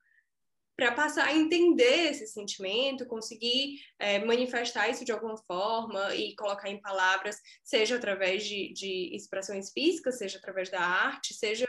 para 0.79 0.93
passar 0.93 1.27
a 1.27 1.37
entender 1.37 2.12
esse 2.12 2.25
sentimento, 2.29 3.05
conseguir 3.05 3.81
é, 3.99 4.25
manifestar 4.25 4.88
isso 4.88 5.05
de 5.05 5.11
alguma 5.11 5.37
forma 5.37 6.14
e 6.14 6.37
colocar 6.37 6.71
em 6.71 6.81
palavras, 6.81 7.37
seja 7.64 7.97
através 7.97 8.47
de, 8.47 8.73
de 8.73 9.12
expressões 9.12 9.73
físicas, 9.73 10.19
seja 10.19 10.38
através 10.38 10.71
da 10.71 10.81
arte, 10.81 11.35
seja 11.35 11.67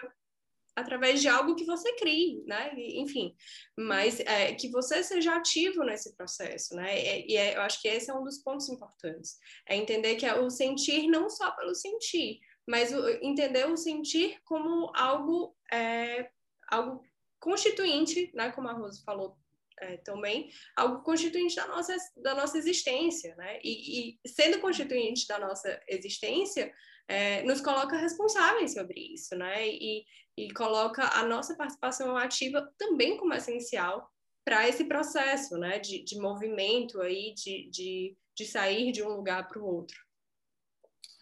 através 0.75 1.21
de 1.21 1.27
algo 1.27 1.55
que 1.55 1.65
você 1.65 1.91
crie, 1.95 2.43
né? 2.45 2.71
Enfim, 2.77 3.35
mas 3.75 4.19
é, 4.19 4.53
que 4.53 4.69
você 4.69 5.03
seja 5.03 5.35
ativo 5.35 5.83
nesse 5.83 6.15
processo, 6.15 6.75
né? 6.75 7.25
E, 7.25 7.35
é, 7.35 7.57
eu 7.57 7.61
acho 7.61 7.81
que 7.81 7.87
esse 7.87 8.11
é 8.11 8.13
um 8.13 8.23
dos 8.23 8.37
pontos 8.37 8.69
importantes, 8.69 9.39
é 9.67 9.75
entender 9.75 10.17
que 10.17 10.25
é 10.25 10.39
o 10.39 10.51
sentir 10.51 11.07
não 11.07 11.31
só 11.31 11.49
pelo 11.49 11.73
sentir, 11.73 12.39
mas 12.67 12.93
o, 12.93 13.09
entender 13.23 13.65
o 13.67 13.75
sentir 13.75 14.39
como 14.45 14.91
algo 14.95 15.55
é, 15.73 16.29
algo 16.69 17.03
constituinte, 17.39 18.31
né, 18.33 18.51
como 18.51 18.67
a 18.67 18.73
Rose 18.73 19.03
falou 19.03 19.37
é, 19.81 19.97
também, 19.97 20.49
algo 20.75 21.03
constituinte 21.03 21.55
da 21.55 21.67
nossa, 21.67 21.95
da 22.17 22.35
nossa 22.35 22.57
existência, 22.57 23.35
né? 23.35 23.59
E, 23.63 24.11
e 24.23 24.29
sendo 24.29 24.59
constituinte 24.59 25.27
da 25.27 25.39
nossa 25.39 25.79
existência, 25.87 26.73
é, 27.07 27.41
nos 27.43 27.61
coloca 27.61 27.97
responsáveis 27.97 28.73
sobre 28.73 28.99
isso, 29.13 29.35
né? 29.35 29.67
E, 29.67 30.05
e 30.37 30.53
coloca 30.53 31.03
a 31.17 31.25
nossa 31.25 31.55
participação 31.55 32.15
ativa 32.15 32.69
também 32.77 33.17
como 33.17 33.33
essencial 33.33 34.09
para 34.45 34.67
esse 34.67 34.85
processo, 34.85 35.57
né? 35.57 35.79
De, 35.79 36.03
de 36.03 36.19
movimento 36.19 37.01
aí, 37.01 37.33
de, 37.33 37.69
de, 37.69 38.17
de 38.35 38.45
sair 38.45 38.91
de 38.91 39.01
um 39.01 39.09
lugar 39.09 39.47
para 39.47 39.61
o 39.61 39.65
outro. 39.65 39.97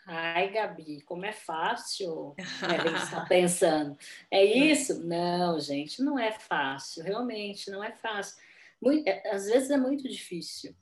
Ai, 0.09 0.49
Gabi, 0.51 1.01
como 1.01 1.25
é 1.25 1.33
fácil. 1.33 2.33
É, 2.63 3.03
está 3.03 3.25
pensando. 3.25 3.97
É 4.31 4.43
isso? 4.43 5.03
Não, 5.05 5.59
gente, 5.59 6.01
não 6.01 6.17
é 6.17 6.31
fácil. 6.31 7.03
Realmente, 7.03 7.69
não 7.69 7.83
é 7.83 7.91
fácil. 7.91 8.37
Muito, 8.81 9.05
é, 9.05 9.29
às 9.31 9.47
vezes 9.47 9.69
é 9.69 9.75
muito 9.75 10.07
difícil. 10.07 10.73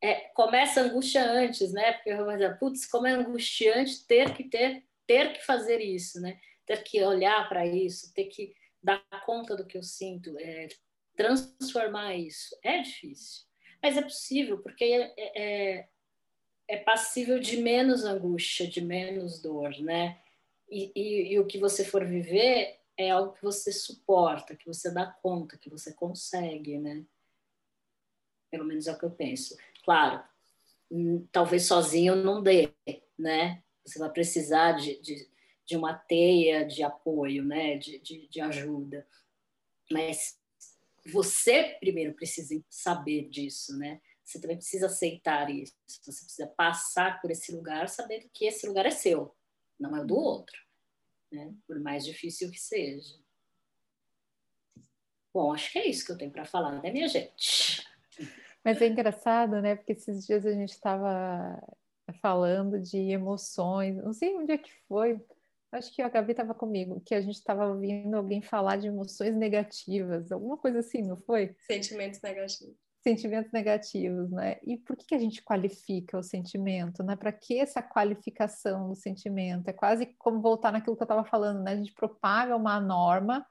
É, 0.00 0.14
começa 0.34 0.80
a 0.80 0.84
angústia 0.84 1.22
antes, 1.24 1.72
né? 1.72 1.92
Porque 1.92 2.10
eu 2.10 2.24
vou 2.24 2.32
dizer, 2.32 2.58
putz, 2.58 2.84
como 2.86 3.06
é 3.06 3.12
angustiante 3.12 4.04
ter 4.04 4.34
que 4.34 4.44
ter, 4.44 4.84
ter 5.06 5.32
que 5.32 5.44
fazer 5.44 5.80
isso, 5.80 6.20
né? 6.20 6.40
Ter 6.66 6.82
que 6.82 7.00
olhar 7.04 7.48
para 7.48 7.64
isso, 7.64 8.12
ter 8.12 8.24
que 8.24 8.52
dar 8.82 9.00
conta 9.24 9.56
do 9.56 9.64
que 9.64 9.78
eu 9.78 9.82
sinto, 9.82 10.36
é, 10.40 10.66
transformar 11.16 12.16
isso. 12.16 12.56
É 12.64 12.82
difícil. 12.82 13.44
Mas 13.80 13.96
é 13.96 14.02
possível, 14.02 14.58
porque 14.58 14.84
é, 14.84 15.12
é 15.16 15.88
é 16.72 16.78
passível 16.78 17.38
de 17.38 17.58
menos 17.58 18.02
angústia, 18.02 18.66
de 18.66 18.80
menos 18.80 19.42
dor, 19.42 19.78
né? 19.80 20.18
E, 20.70 20.90
e, 20.96 21.34
e, 21.34 21.38
o 21.38 21.46
que 21.46 21.58
você 21.58 21.84
for 21.84 22.02
viver 22.02 22.80
é 22.96 23.10
algo 23.10 23.34
que 23.34 23.42
você 23.42 23.70
suporta, 23.70 24.56
que 24.56 24.64
você 24.64 24.90
dá 24.90 25.04
conta, 25.04 25.58
que 25.58 25.68
você 25.68 25.92
consegue, 25.92 26.78
né? 26.78 27.04
Pelo 28.50 28.64
menos 28.64 28.86
é 28.86 28.92
o 28.92 28.98
que 28.98 29.04
eu 29.04 29.10
penso. 29.10 29.54
Claro, 29.84 30.24
hum, 30.90 31.26
talvez 31.30 31.66
sozinho 31.66 32.16
não 32.16 32.42
dê, 32.42 32.72
né? 33.18 33.62
Você 33.84 33.98
vai 33.98 34.10
precisar 34.10 34.72
de, 34.72 34.98
de, 35.02 35.28
de 35.66 35.76
uma 35.76 35.92
teia 35.92 36.64
de 36.64 36.82
apoio, 36.82 37.44
né? 37.44 37.76
De, 37.76 37.98
de, 37.98 38.26
de 38.28 38.40
ajuda. 38.40 39.06
Mas 39.90 40.40
você 41.04 41.76
primeiro 41.78 42.14
precisa 42.14 42.58
saber 42.70 43.28
disso, 43.28 43.76
né? 43.76 44.00
Você 44.24 44.40
também 44.40 44.56
precisa 44.56 44.86
aceitar 44.86 45.50
isso. 45.50 45.74
Você 45.86 46.24
precisa 46.24 46.46
passar 46.46 47.20
por 47.20 47.30
esse 47.30 47.52
lugar 47.52 47.88
sabendo 47.88 48.28
que 48.32 48.46
esse 48.46 48.66
lugar 48.66 48.86
é 48.86 48.90
seu, 48.90 49.34
não 49.78 49.96
é 49.96 50.04
do 50.04 50.16
outro, 50.16 50.56
né? 51.30 51.52
por 51.66 51.78
mais 51.80 52.04
difícil 52.04 52.50
que 52.50 52.58
seja. 52.58 53.20
Bom, 55.34 55.52
acho 55.52 55.72
que 55.72 55.78
é 55.78 55.88
isso 55.88 56.04
que 56.04 56.12
eu 56.12 56.18
tenho 56.18 56.30
para 56.30 56.44
falar, 56.44 56.82
né, 56.82 56.90
minha 56.90 57.08
gente? 57.08 57.86
Mas 58.62 58.80
é 58.80 58.86
engraçado, 58.86 59.60
né? 59.60 59.74
Porque 59.74 59.92
esses 59.92 60.26
dias 60.26 60.44
a 60.44 60.52
gente 60.52 60.72
estava 60.72 61.60
falando 62.20 62.78
de 62.78 62.98
emoções, 62.98 63.96
não 63.96 64.12
sei 64.12 64.36
onde 64.36 64.52
é 64.52 64.58
que 64.58 64.70
foi, 64.86 65.18
acho 65.72 65.92
que 65.94 66.02
a 66.02 66.08
Gabi 66.08 66.32
estava 66.32 66.54
comigo, 66.54 67.00
que 67.00 67.14
a 67.14 67.20
gente 67.20 67.36
estava 67.36 67.66
ouvindo 67.66 68.14
alguém 68.14 68.42
falar 68.42 68.76
de 68.76 68.88
emoções 68.88 69.34
negativas, 69.34 70.30
alguma 70.30 70.58
coisa 70.58 70.80
assim, 70.80 71.02
não 71.02 71.16
foi? 71.16 71.56
Sentimentos 71.66 72.20
negativos 72.20 72.76
sentimentos 73.02 73.50
negativos, 73.52 74.30
né? 74.30 74.58
E 74.62 74.76
por 74.76 74.96
que, 74.96 75.06
que 75.06 75.14
a 75.14 75.18
gente 75.18 75.42
qualifica 75.42 76.18
o 76.18 76.22
sentimento, 76.22 77.02
né? 77.02 77.16
Para 77.16 77.32
que 77.32 77.58
essa 77.58 77.82
qualificação 77.82 78.88
do 78.88 78.94
sentimento? 78.94 79.68
É 79.68 79.72
quase 79.72 80.06
como 80.18 80.40
voltar 80.40 80.72
naquilo 80.72 80.96
que 80.96 81.02
eu 81.02 81.06
estava 81.06 81.24
falando, 81.24 81.62
né? 81.62 81.72
A 81.72 81.76
gente 81.76 81.92
propaga 81.92 82.56
uma 82.56 82.80
norma 82.80 83.44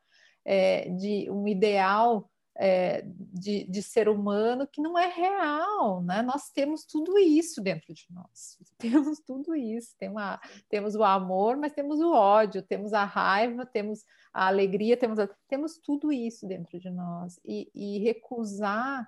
é, 0.45 0.89
de 0.89 1.29
um 1.29 1.47
ideal 1.47 2.29
é, 2.57 3.03
de, 3.05 3.63
de, 3.65 3.81
ser 3.81 4.09
humano 4.09 4.67
que 4.67 4.81
não 4.81 4.97
é 4.97 5.07
real, 5.07 6.01
né? 6.03 6.21
Nós 6.21 6.49
temos 6.49 6.85
tudo 6.85 7.17
isso 7.17 7.61
dentro 7.61 7.93
de 7.93 8.05
nós, 8.09 8.57
temos 8.77 9.19
tudo 9.19 9.55
isso, 9.55 9.95
tem 9.97 10.09
uma, 10.09 10.39
temos 10.69 10.95
o 10.95 11.03
amor, 11.03 11.57
mas 11.57 11.73
temos 11.73 11.99
o 11.99 12.13
ódio, 12.13 12.61
temos 12.61 12.93
a 12.93 13.03
raiva, 13.03 13.65
temos 13.65 14.03
a 14.33 14.47
alegria, 14.47 14.95
temos, 14.95 15.19
a, 15.19 15.29
temos 15.47 15.77
tudo 15.77 16.11
isso 16.11 16.47
dentro 16.47 16.79
de 16.79 16.89
nós 16.89 17.39
e, 17.43 17.69
e 17.73 17.99
recusar 17.99 19.07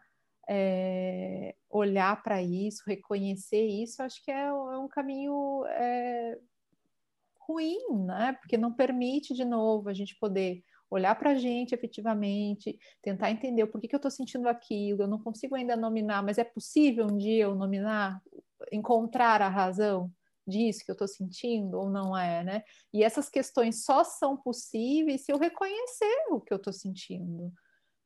é, 0.50 1.56
olhar 1.70 2.22
para 2.22 2.42
isso, 2.42 2.84
reconhecer 2.86 3.66
isso, 3.66 4.02
acho 4.04 4.24
que 4.24 4.32
é, 4.32 4.46
é 4.46 4.78
um 4.78 4.88
caminho 4.88 5.66
é, 5.68 6.38
ruim, 7.48 7.78
né? 8.06 8.34
Porque 8.40 8.58
não 8.58 8.74
permite 8.74 9.34
de 9.34 9.46
novo 9.46 9.90
a 9.90 9.94
gente 9.94 10.18
poder 10.20 10.64
olhar 10.90 11.16
para 11.16 11.32
a 11.32 11.36
gente 11.36 11.74
efetivamente, 11.74 12.78
tentar 13.02 13.32
entender 13.32 13.64
o 13.64 13.68
porquê 13.68 13.88
que 13.88 13.96
eu 13.96 13.98
estou 13.98 14.12
sentindo 14.12 14.48
aquilo, 14.48 15.04
eu 15.04 15.08
não 15.08 15.20
consigo 15.20 15.56
ainda 15.56 15.76
nominar, 15.76 16.22
mas 16.22 16.38
é 16.38 16.44
possível 16.44 17.08
um 17.08 17.18
dia 17.18 17.46
eu 17.46 17.56
nominar, 17.56 18.22
encontrar 18.72 19.42
a 19.42 19.50
razão 19.50 20.12
disso 20.46 20.84
que 20.86 20.92
eu 20.92 20.94
estou 20.94 21.08
sentindo 21.08 21.80
ou 21.80 21.90
não 21.90 22.16
é, 22.16 22.44
né? 22.44 22.64
E 22.94 23.04
essas 23.04 23.30
questões 23.30 23.84
só 23.84 24.04
são 24.04 24.38
possíveis 24.38 25.26
se 25.26 25.32
eu 25.32 25.38
reconhecer 25.38 26.26
o 26.30 26.40
que 26.40 26.54
eu 26.54 26.58
estou 26.58 26.74
sentindo 26.74 27.52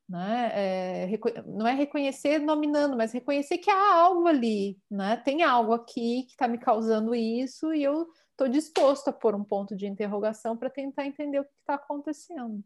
né? 0.08 0.50
É, 0.54 1.18
não 1.46 1.66
é 1.66 1.74
reconhecer 1.74 2.38
nominando, 2.38 2.96
mas 2.96 3.12
reconhecer 3.12 3.58
que 3.58 3.70
há 3.70 3.94
algo 3.94 4.26
ali, 4.26 4.78
né? 4.90 5.16
Tem 5.18 5.42
algo 5.42 5.72
aqui 5.72 6.24
que 6.24 6.32
está 6.32 6.48
me 6.48 6.58
causando 6.58 7.14
isso 7.14 7.74
e 7.74 7.82
eu 7.82 8.08
estou 8.30 8.48
disposto 8.48 9.08
a 9.08 9.12
pôr 9.12 9.34
um 9.34 9.44
ponto 9.44 9.76
de 9.76 9.86
interrogação 9.86 10.56
para 10.56 10.70
tentar 10.70 11.04
entender 11.04 11.40
o 11.40 11.44
que 11.44 11.50
está 11.60 11.74
acontecendo. 11.74 12.64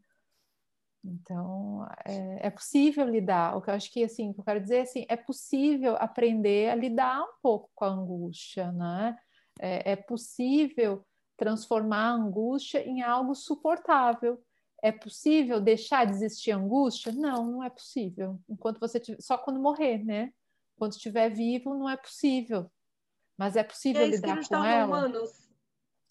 Então, 1.05 1.85
é, 2.05 2.47
é, 2.47 2.51
possível 2.51 3.05
lidar. 3.09 3.57
O 3.57 3.63
que 3.63 3.71
eu 3.71 3.75
acho 3.75 3.91
que, 3.91 4.05
assim, 4.05 4.33
que 4.33 4.39
eu 4.39 4.45
quero 4.45 4.61
dizer 4.61 4.77
é 4.77 4.83
assim, 4.83 5.07
é 5.09 5.17
possível 5.17 5.97
aprender 5.97 6.71
a 6.71 6.77
lidar 6.77 7.23
um 7.23 7.35
pouco 7.43 7.71
com 7.75 7.85
a 7.85 7.89
angústia, 7.89 8.71
né? 8.71 9.17
É, 9.59 9.93
é 9.93 9.97
possível 9.97 11.05
transformar 11.37 12.11
a 12.11 12.15
angústia 12.15 12.87
em 12.87 13.03
algo 13.03 13.35
suportável 13.35 14.41
é 14.83 14.91
possível 14.91 15.61
deixar 15.61 16.05
de 16.05 16.13
existir 16.13 16.51
angústia? 16.51 17.13
Não, 17.13 17.47
não 17.47 17.63
é 17.63 17.71
possível. 17.71 18.39
Enquanto 18.49 18.81
você 18.81 18.99
tiver, 18.99 19.23
só 19.23 19.39
quando 19.39 19.61
morrer, 19.61 20.05
né? 20.05 20.33
Quando 20.77 20.93
estiver 20.93 21.31
vivo, 21.31 21.73
não 21.75 21.89
é 21.89 21.97
possível. 21.97 22.71
Mas 23.39 23.55
é 23.55 23.63
possível 23.63 24.03
é 24.03 24.09
lidar 24.09 24.47
com 24.47 24.65
ela. 24.65 24.87
Humanos. 24.87 25.52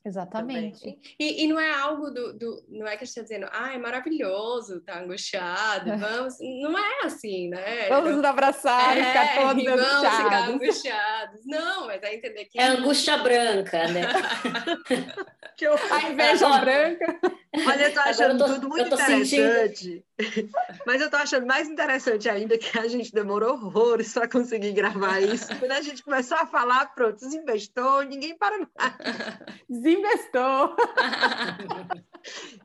Exatamente. 0.04 0.98
E, 1.20 1.44
e, 1.44 1.48
não 1.48 1.60
é 1.60 1.72
algo 1.72 2.10
do, 2.10 2.34
do, 2.34 2.66
Não 2.68 2.88
é 2.88 2.98
que 2.98 3.04
a 3.04 3.06
gente 3.06 3.10
está 3.10 3.22
dizendo, 3.22 3.48
ah, 3.52 3.72
é 3.72 3.78
maravilhoso, 3.78 4.82
tá 4.82 5.00
angustiado, 5.00 5.92
vamos. 5.98 6.38
Não 6.40 6.78
é 6.78 7.06
assim, 7.06 7.50
né? 7.50 7.88
Vamos 7.88 8.16
nos 8.16 8.24
abraçar 8.24 8.98
é, 8.98 9.02
e 9.02 9.06
ficar 9.06 9.36
todos 9.36 9.64
vamos 9.64 9.82
angustiados. 9.82 10.18
ficar 10.18 10.50
angustiados. 10.50 11.42
Não, 11.46 11.88
mas 11.88 12.02
é 12.02 12.16
entender 12.16 12.46
que. 12.46 12.60
É 12.60 12.68
angústia 12.68 13.18
branca, 13.18 13.88
né? 13.90 14.02
que 15.56 15.68
eu... 15.68 15.76
A 15.76 16.10
inveja 16.10 16.48
Agora... 16.48 16.66
branca. 16.66 17.20
Olha, 17.54 17.84
eu 17.84 17.94
tô 17.94 18.00
achando 18.00 18.38
tô, 18.38 18.54
tudo 18.54 18.70
muito 18.70 18.88
interessante. 18.88 19.26
Sentindo... 19.26 20.04
Mas 20.86 21.02
eu 21.02 21.10
tô 21.10 21.18
achando 21.18 21.46
mais 21.46 21.68
interessante 21.68 22.30
ainda 22.30 22.58
que 22.58 22.78
a 22.78 22.88
gente 22.88 23.12
demorou 23.12 23.54
horrores 23.54 24.14
para 24.14 24.28
conseguir 24.28 24.72
gravar 24.72 25.20
isso. 25.20 25.48
Quando 25.60 25.72
a 25.72 25.82
gente 25.82 26.04
começou 26.04 26.38
a 26.38 26.46
falar, 26.46 26.94
pronto, 26.94 27.20
desinvestou, 27.20 28.04
ninguém 28.04 28.38
para 28.38 28.58
nada. 28.58 29.46
Desinvestou! 29.92 30.76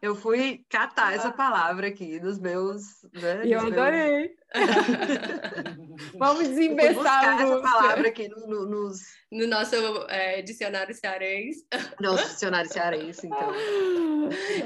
Eu 0.03 0.15
fui 0.15 0.65
catar 0.69 1.15
essa 1.15 1.33
palavra 1.33 1.89
aqui 1.89 2.21
nos 2.21 2.39
meus. 2.39 2.83
Né, 3.15 3.47
e 3.47 3.53
eu 3.53 3.61
adorei! 3.61 4.37
Vamos 6.19 6.49
desinvestar 6.49 7.41
essa 7.41 7.63
palavra 7.63 8.09
aqui 8.09 8.29
no, 8.29 8.47
no, 8.47 8.67
nos... 8.67 9.01
no 9.33 9.47
nosso 9.47 9.75
é, 10.11 10.43
dicionário 10.43 10.95
cearense. 10.95 11.67
Nosso 11.99 12.29
dicionário 12.29 12.71
cearense, 12.71 13.27
então. 13.27 13.55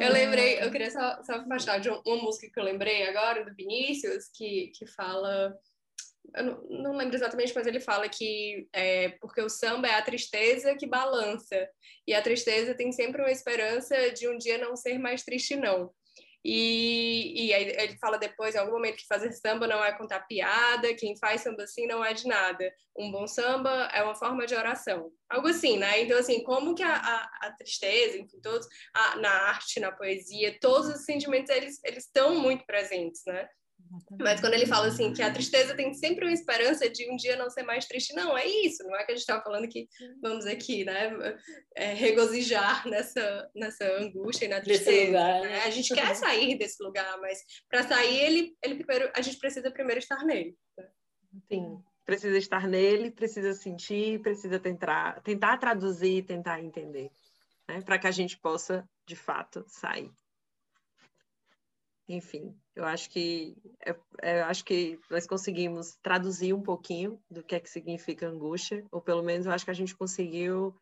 Eu 0.01 0.13
lembrei, 0.13 0.61
eu 0.61 0.73
queria 0.73 0.91
só, 0.91 1.23
só 1.23 1.45
falar 1.45 1.79
de 1.79 1.89
uma 1.89 2.17
música 2.17 2.51
que 2.53 2.59
eu 2.59 2.65
lembrei 2.65 3.09
agora, 3.09 3.45
do 3.45 3.55
Vinícius, 3.55 4.25
que, 4.35 4.73
que 4.77 4.87
fala 4.87 5.55
eu 6.35 6.45
não, 6.69 6.97
lembro 6.97 7.17
exatamente, 7.17 7.53
mas 7.55 7.67
ele 7.67 7.81
fala 7.81 8.09
que 8.09 8.69
é 8.73 9.11
porque 9.21 9.41
o 9.41 9.49
samba 9.49 9.89
é 9.89 9.95
a 9.95 10.03
tristeza 10.03 10.77
que 10.77 10.87
balança. 10.87 11.69
E 12.07 12.15
a 12.15 12.23
tristeza 12.23 12.75
tem 12.75 12.93
sempre 12.93 13.21
uma 13.21 13.31
esperança 13.31 14.11
de 14.13 14.29
um 14.29 14.39
dia 14.39 14.59
não 14.59 14.77
ser 14.77 14.99
mais 14.99 15.23
triste, 15.23 15.57
não. 15.57 15.93
E, 16.43 17.49
e 17.49 17.53
aí 17.53 17.69
ele 17.69 17.99
fala 17.99 18.17
depois, 18.17 18.55
em 18.55 18.59
algum 18.59 18.73
momento, 18.73 18.97
que 18.97 19.07
fazer 19.07 19.31
samba 19.33 19.67
não 19.67 19.85
é 19.85 19.93
contar 19.93 20.21
piada, 20.21 20.95
quem 20.95 21.17
faz 21.19 21.43
samba 21.43 21.65
assim 21.65 21.87
não 21.87 22.03
é 22.03 22.15
de 22.15 22.27
nada. 22.27 22.73
Um 22.97 23.11
bom 23.11 23.27
samba 23.27 23.91
é 23.93 24.03
uma 24.03 24.15
forma 24.15 24.47
de 24.47 24.55
oração. 24.55 25.13
Algo 25.29 25.49
assim, 25.49 25.77
né? 25.77 26.01
Então, 26.01 26.19
assim, 26.19 26.43
como 26.43 26.75
que 26.75 26.83
a, 26.83 26.95
a, 26.95 27.31
a 27.43 27.53
tristeza, 27.53 28.17
enfim, 28.17 28.41
todos, 28.41 28.67
a, 28.95 29.17
na 29.17 29.31
arte, 29.31 29.81
na 29.81 29.93
poesia, 29.93 30.57
todos 30.61 30.89
os 30.89 31.05
sentimentos, 31.05 31.51
eles, 31.51 31.79
eles 31.85 32.05
estão 32.07 32.37
muito 32.37 32.65
presentes, 32.65 33.23
né? 33.27 33.47
Mas 34.19 34.41
quando 34.41 34.55
ele 34.55 34.67
fala 34.67 34.87
assim 34.87 35.13
que 35.13 35.23
a 35.23 35.33
tristeza 35.33 35.75
tem 35.75 35.93
sempre 35.95 36.25
uma 36.25 36.33
esperança 36.33 36.89
de 36.89 37.11
um 37.11 37.17
dia 37.17 37.37
não 37.37 37.51
ser 37.51 37.63
mais 37.63 37.87
triste, 37.87 38.15
não, 38.15 38.37
é 38.37 38.47
isso, 38.47 38.83
não 38.85 38.95
é 38.97 39.05
que 39.05 39.13
a 39.13 39.15
gente 39.15 39.23
estava 39.23 39.43
falando 39.43 39.69
que 39.69 39.89
vamos 40.23 40.47
aqui, 40.47 40.85
né, 40.85 41.11
é, 41.77 41.93
regozijar 41.93 42.87
nessa, 42.89 43.51
nessa 43.55 43.85
angústia 43.99 44.47
e 44.47 44.49
na 44.49 44.61
tristeza. 44.61 45.07
Lugar, 45.07 45.41
né? 45.43 45.49
né? 45.49 45.63
A 45.63 45.71
gente 45.71 45.95
quer 45.95 46.15
sair 46.15 46.57
desse 46.57 46.83
lugar, 46.83 47.21
mas 47.21 47.39
para 47.69 47.83
sair 47.83 48.21
ele, 48.21 48.57
ele 48.63 48.77
primeiro, 48.77 49.11
a 49.15 49.21
gente 49.21 49.39
precisa 49.39 49.71
primeiro 49.71 49.99
estar 49.99 50.25
nele. 50.25 50.57
Né? 50.77 50.89
Sim, 51.49 51.83
precisa 52.05 52.39
estar 52.39 52.67
nele, 52.67 53.11
precisa 53.11 53.55
sentir, 53.55 54.21
precisa 54.21 54.59
tentar, 54.59 55.21
tentar 55.23 55.57
traduzir, 55.59 56.25
tentar 56.25 56.61
entender, 56.61 57.11
né, 57.69 57.81
para 57.83 57.99
que 57.99 58.07
a 58.07 58.13
gente 58.13 58.39
possa 58.39 58.89
de 59.07 59.17
fato 59.17 59.65
sair 59.67 60.13
enfim, 62.15 62.55
eu 62.75 62.85
acho 62.85 63.11
que 63.11 63.57
eu, 63.85 63.95
é, 64.23 64.31
é, 64.31 64.41
eu 64.41 64.45
acho 64.47 64.65
que 64.65 64.99
nós 65.11 65.27
conseguimos 65.27 65.97
traduzir 66.03 66.53
um 66.53 66.63
pouquinho 66.63 67.21
do 67.31 67.43
que 67.43 67.55
é 67.55 67.61
que 67.61 67.71
significa 67.71 68.29
angústia, 68.29 68.85
ou 68.91 69.01
pelo 69.01 69.23
menos 69.23 69.47
eu 69.47 69.53
acho 69.53 69.65
que 69.65 69.71
a 69.71 69.75
gente 69.75 69.95
conseguiu 69.95 70.75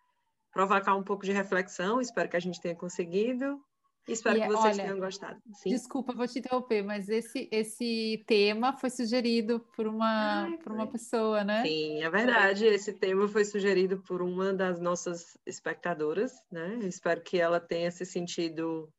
provocar 0.52 0.94
um 0.94 1.02
pouco 1.02 1.24
de 1.24 1.32
reflexão. 1.32 2.00
Espero 2.00 2.28
que 2.28 2.36
a 2.36 2.40
gente 2.40 2.60
tenha 2.60 2.74
conseguido. 2.74 3.60
Espero 4.08 4.38
e, 4.38 4.40
que 4.40 4.46
vocês 4.46 4.76
olha, 4.76 4.84
tenham 4.84 4.98
gostado. 4.98 5.38
Sim? 5.52 5.68
Desculpa, 5.68 6.14
vou 6.14 6.26
te 6.26 6.38
interromper, 6.38 6.82
mas 6.82 7.10
esse, 7.10 7.46
esse 7.52 8.24
tema 8.26 8.72
foi 8.72 8.88
sugerido 8.88 9.60
por 9.76 9.86
uma, 9.86 10.44
Ai, 10.44 10.56
por 10.58 10.72
uma 10.72 10.86
pessoa, 10.86 11.44
né? 11.44 11.62
Sim, 11.62 12.02
é 12.02 12.08
verdade. 12.08 12.64
Esse 12.64 12.94
tema 12.94 13.28
foi 13.28 13.44
sugerido 13.44 13.98
por 13.98 14.22
uma 14.22 14.54
das 14.54 14.80
nossas 14.80 15.36
espectadoras, 15.44 16.32
né? 16.50 16.78
espero 16.84 17.20
que 17.20 17.38
ela 17.38 17.60
tenha 17.60 17.90
se 17.90 18.06
sentido 18.06 18.90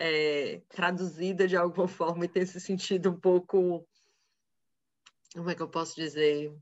é, 0.00 0.62
traduzida 0.70 1.46
de 1.46 1.56
alguma 1.56 1.86
forma 1.86 2.24
e 2.24 2.28
tenha 2.28 2.46
se 2.46 2.58
sentido 2.58 3.10
um 3.10 3.20
pouco. 3.20 3.86
Como 5.34 5.50
é 5.50 5.54
que 5.54 5.62
eu 5.62 5.68
posso 5.68 5.94
dizer? 5.94 6.52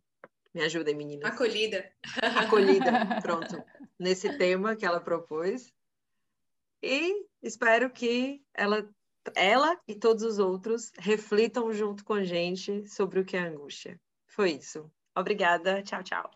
Me 0.53 0.63
ajudem, 0.63 0.95
meninas. 0.95 1.31
Acolhida. 1.31 1.89
Acolhida, 2.37 2.91
pronto. 3.23 3.63
Nesse 3.99 4.37
tema 4.37 4.75
que 4.75 4.85
ela 4.85 5.01
propôs. 5.01 5.73
E 6.83 7.27
espero 7.43 7.91
que 7.91 8.43
ela, 8.53 8.89
ela 9.37 9.81
e 9.87 9.95
todos 9.95 10.25
os 10.25 10.39
outros 10.39 10.93
reflitam 10.99 11.73
junto 11.73 12.05
com 12.05 12.15
a 12.15 12.25
gente 12.25 12.87
sobre 12.89 13.21
o 13.21 13.25
que 13.25 13.37
é 13.37 13.41
angústia. 13.41 14.01
Foi 14.27 14.53
isso. 14.53 14.91
Obrigada. 15.15 15.83
Tchau, 15.83 16.03
tchau. 16.03 16.31